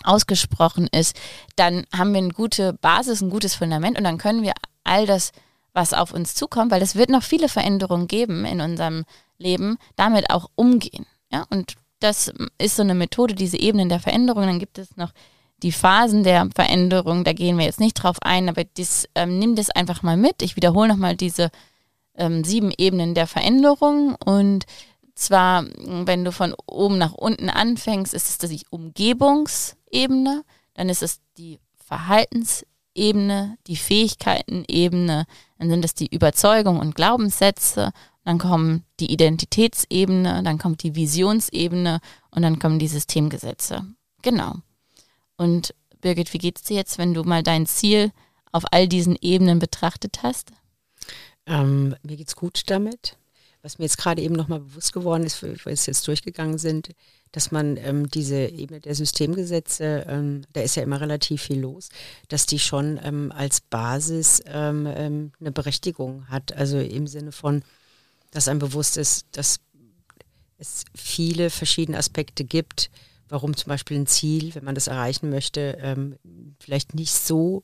ausgesprochen 0.03 0.87
ist, 0.91 1.15
dann 1.55 1.85
haben 1.95 2.13
wir 2.13 2.19
eine 2.19 2.33
gute 2.33 2.73
Basis, 2.73 3.21
ein 3.21 3.29
gutes 3.29 3.53
Fundament 3.53 3.97
und 3.97 4.03
dann 4.03 4.17
können 4.17 4.41
wir 4.41 4.53
all 4.83 5.05
das, 5.05 5.31
was 5.73 5.93
auf 5.93 6.11
uns 6.11 6.33
zukommt, 6.33 6.71
weil 6.71 6.81
es 6.81 6.95
wird 6.95 7.09
noch 7.09 7.23
viele 7.23 7.49
Veränderungen 7.49 8.07
geben 8.07 8.45
in 8.45 8.61
unserem 8.61 9.05
Leben, 9.37 9.77
damit 9.95 10.31
auch 10.31 10.49
umgehen. 10.55 11.05
Ja, 11.31 11.45
und 11.51 11.75
das 11.99 12.31
ist 12.57 12.75
so 12.75 12.81
eine 12.81 12.95
Methode, 12.95 13.35
diese 13.35 13.59
Ebenen 13.59 13.89
der 13.89 13.99
Veränderung. 13.99 14.43
Dann 14.43 14.59
gibt 14.59 14.77
es 14.77 14.95
noch 14.97 15.11
die 15.61 15.71
Phasen 15.71 16.23
der 16.23 16.47
Veränderung, 16.55 17.23
da 17.23 17.33
gehen 17.33 17.57
wir 17.57 17.65
jetzt 17.65 17.79
nicht 17.79 17.95
drauf 17.95 18.17
ein, 18.21 18.47
aber 18.49 18.63
das, 18.63 19.07
ähm, 19.15 19.39
nimm 19.39 19.55
das 19.55 19.69
einfach 19.69 20.03
mal 20.03 20.17
mit. 20.17 20.41
Ich 20.41 20.55
wiederhole 20.55 20.87
nochmal 20.87 21.15
diese 21.15 21.51
ähm, 22.15 22.43
sieben 22.43 22.71
Ebenen 22.77 23.13
der 23.13 23.27
Veränderung. 23.27 24.15
Und 24.15 24.65
zwar, 25.15 25.65
wenn 25.77 26.23
du 26.23 26.31
von 26.31 26.55
oben 26.65 26.97
nach 26.97 27.13
unten 27.13 27.49
anfängst, 27.49 28.13
ist 28.13 28.29
es 28.29 28.49
die 28.49 28.65
Umgebungsebene, 28.69 30.43
dann 30.75 30.89
ist 30.89 31.03
es 31.03 31.19
die 31.37 31.59
Verhaltensebene, 31.85 33.57
die 33.67 33.75
Fähigkeitenebene, 33.75 35.25
dann 35.57 35.69
sind 35.69 35.83
es 35.83 35.93
die 35.93 36.07
Überzeugung 36.07 36.79
und 36.79 36.95
Glaubenssätze, 36.95 37.91
dann 38.23 38.37
kommen 38.37 38.83
die 38.99 39.11
Identitätsebene, 39.11 40.43
dann 40.43 40.57
kommt 40.57 40.83
die 40.83 40.95
Visionsebene 40.95 41.99
und 42.31 42.41
dann 42.41 42.59
kommen 42.59 42.79
die 42.79 42.87
Systemgesetze. 42.87 43.85
Genau. 44.21 44.55
Und 45.37 45.73
Birgit, 46.01 46.33
wie 46.33 46.37
geht 46.37 46.57
es 46.57 46.63
dir 46.63 46.77
jetzt, 46.77 46.97
wenn 46.97 47.13
du 47.13 47.23
mal 47.23 47.43
dein 47.43 47.65
Ziel 47.65 48.11
auf 48.51 48.63
all 48.71 48.87
diesen 48.87 49.17
Ebenen 49.21 49.59
betrachtet 49.59 50.19
hast? 50.23 50.51
Ähm, 51.45 51.95
mir 52.03 52.17
geht's 52.17 52.35
gut 52.35 52.63
damit. 52.67 53.17
Was 53.61 53.77
mir 53.77 53.85
jetzt 53.85 53.97
gerade 53.97 54.21
eben 54.21 54.35
nochmal 54.35 54.61
bewusst 54.61 54.93
geworden 54.93 55.23
ist, 55.23 55.43
weil 55.43 55.57
wir 55.57 55.73
jetzt 55.73 56.07
durchgegangen 56.07 56.57
sind, 56.57 56.91
dass 57.33 57.51
man 57.51 57.75
ähm, 57.77 58.09
diese 58.09 58.45
Ebene 58.45 58.79
der 58.79 58.95
Systemgesetze, 58.95 60.05
ähm, 60.07 60.43
da 60.53 60.61
ist 60.61 60.75
ja 60.75 60.83
immer 60.83 61.01
relativ 61.01 61.43
viel 61.43 61.59
los, 61.59 61.89
dass 62.29 62.45
die 62.45 62.59
schon 62.59 62.99
ähm, 63.03 63.33
als 63.35 63.59
Basis 63.59 64.41
ähm, 64.45 64.87
ähm, 64.87 65.31
eine 65.39 65.51
Berechtigung 65.51 66.27
hat. 66.29 66.53
Also 66.55 66.79
im 66.79 67.05
Sinne 67.07 67.33
von, 67.33 67.63
dass 68.31 68.47
einem 68.47 68.59
bewusst 68.59 68.97
ist, 68.97 69.25
dass 69.31 69.59
es 70.57 70.83
viele 70.95 71.49
verschiedene 71.49 71.97
Aspekte 71.97 72.43
gibt, 72.43 72.91
warum 73.29 73.55
zum 73.55 73.69
Beispiel 73.69 73.97
ein 73.97 74.07
Ziel, 74.07 74.53
wenn 74.55 74.63
man 74.65 74.75
das 74.75 74.87
erreichen 74.87 75.29
möchte, 75.29 75.77
ähm, 75.81 76.17
vielleicht 76.59 76.95
nicht 76.95 77.13
so 77.13 77.63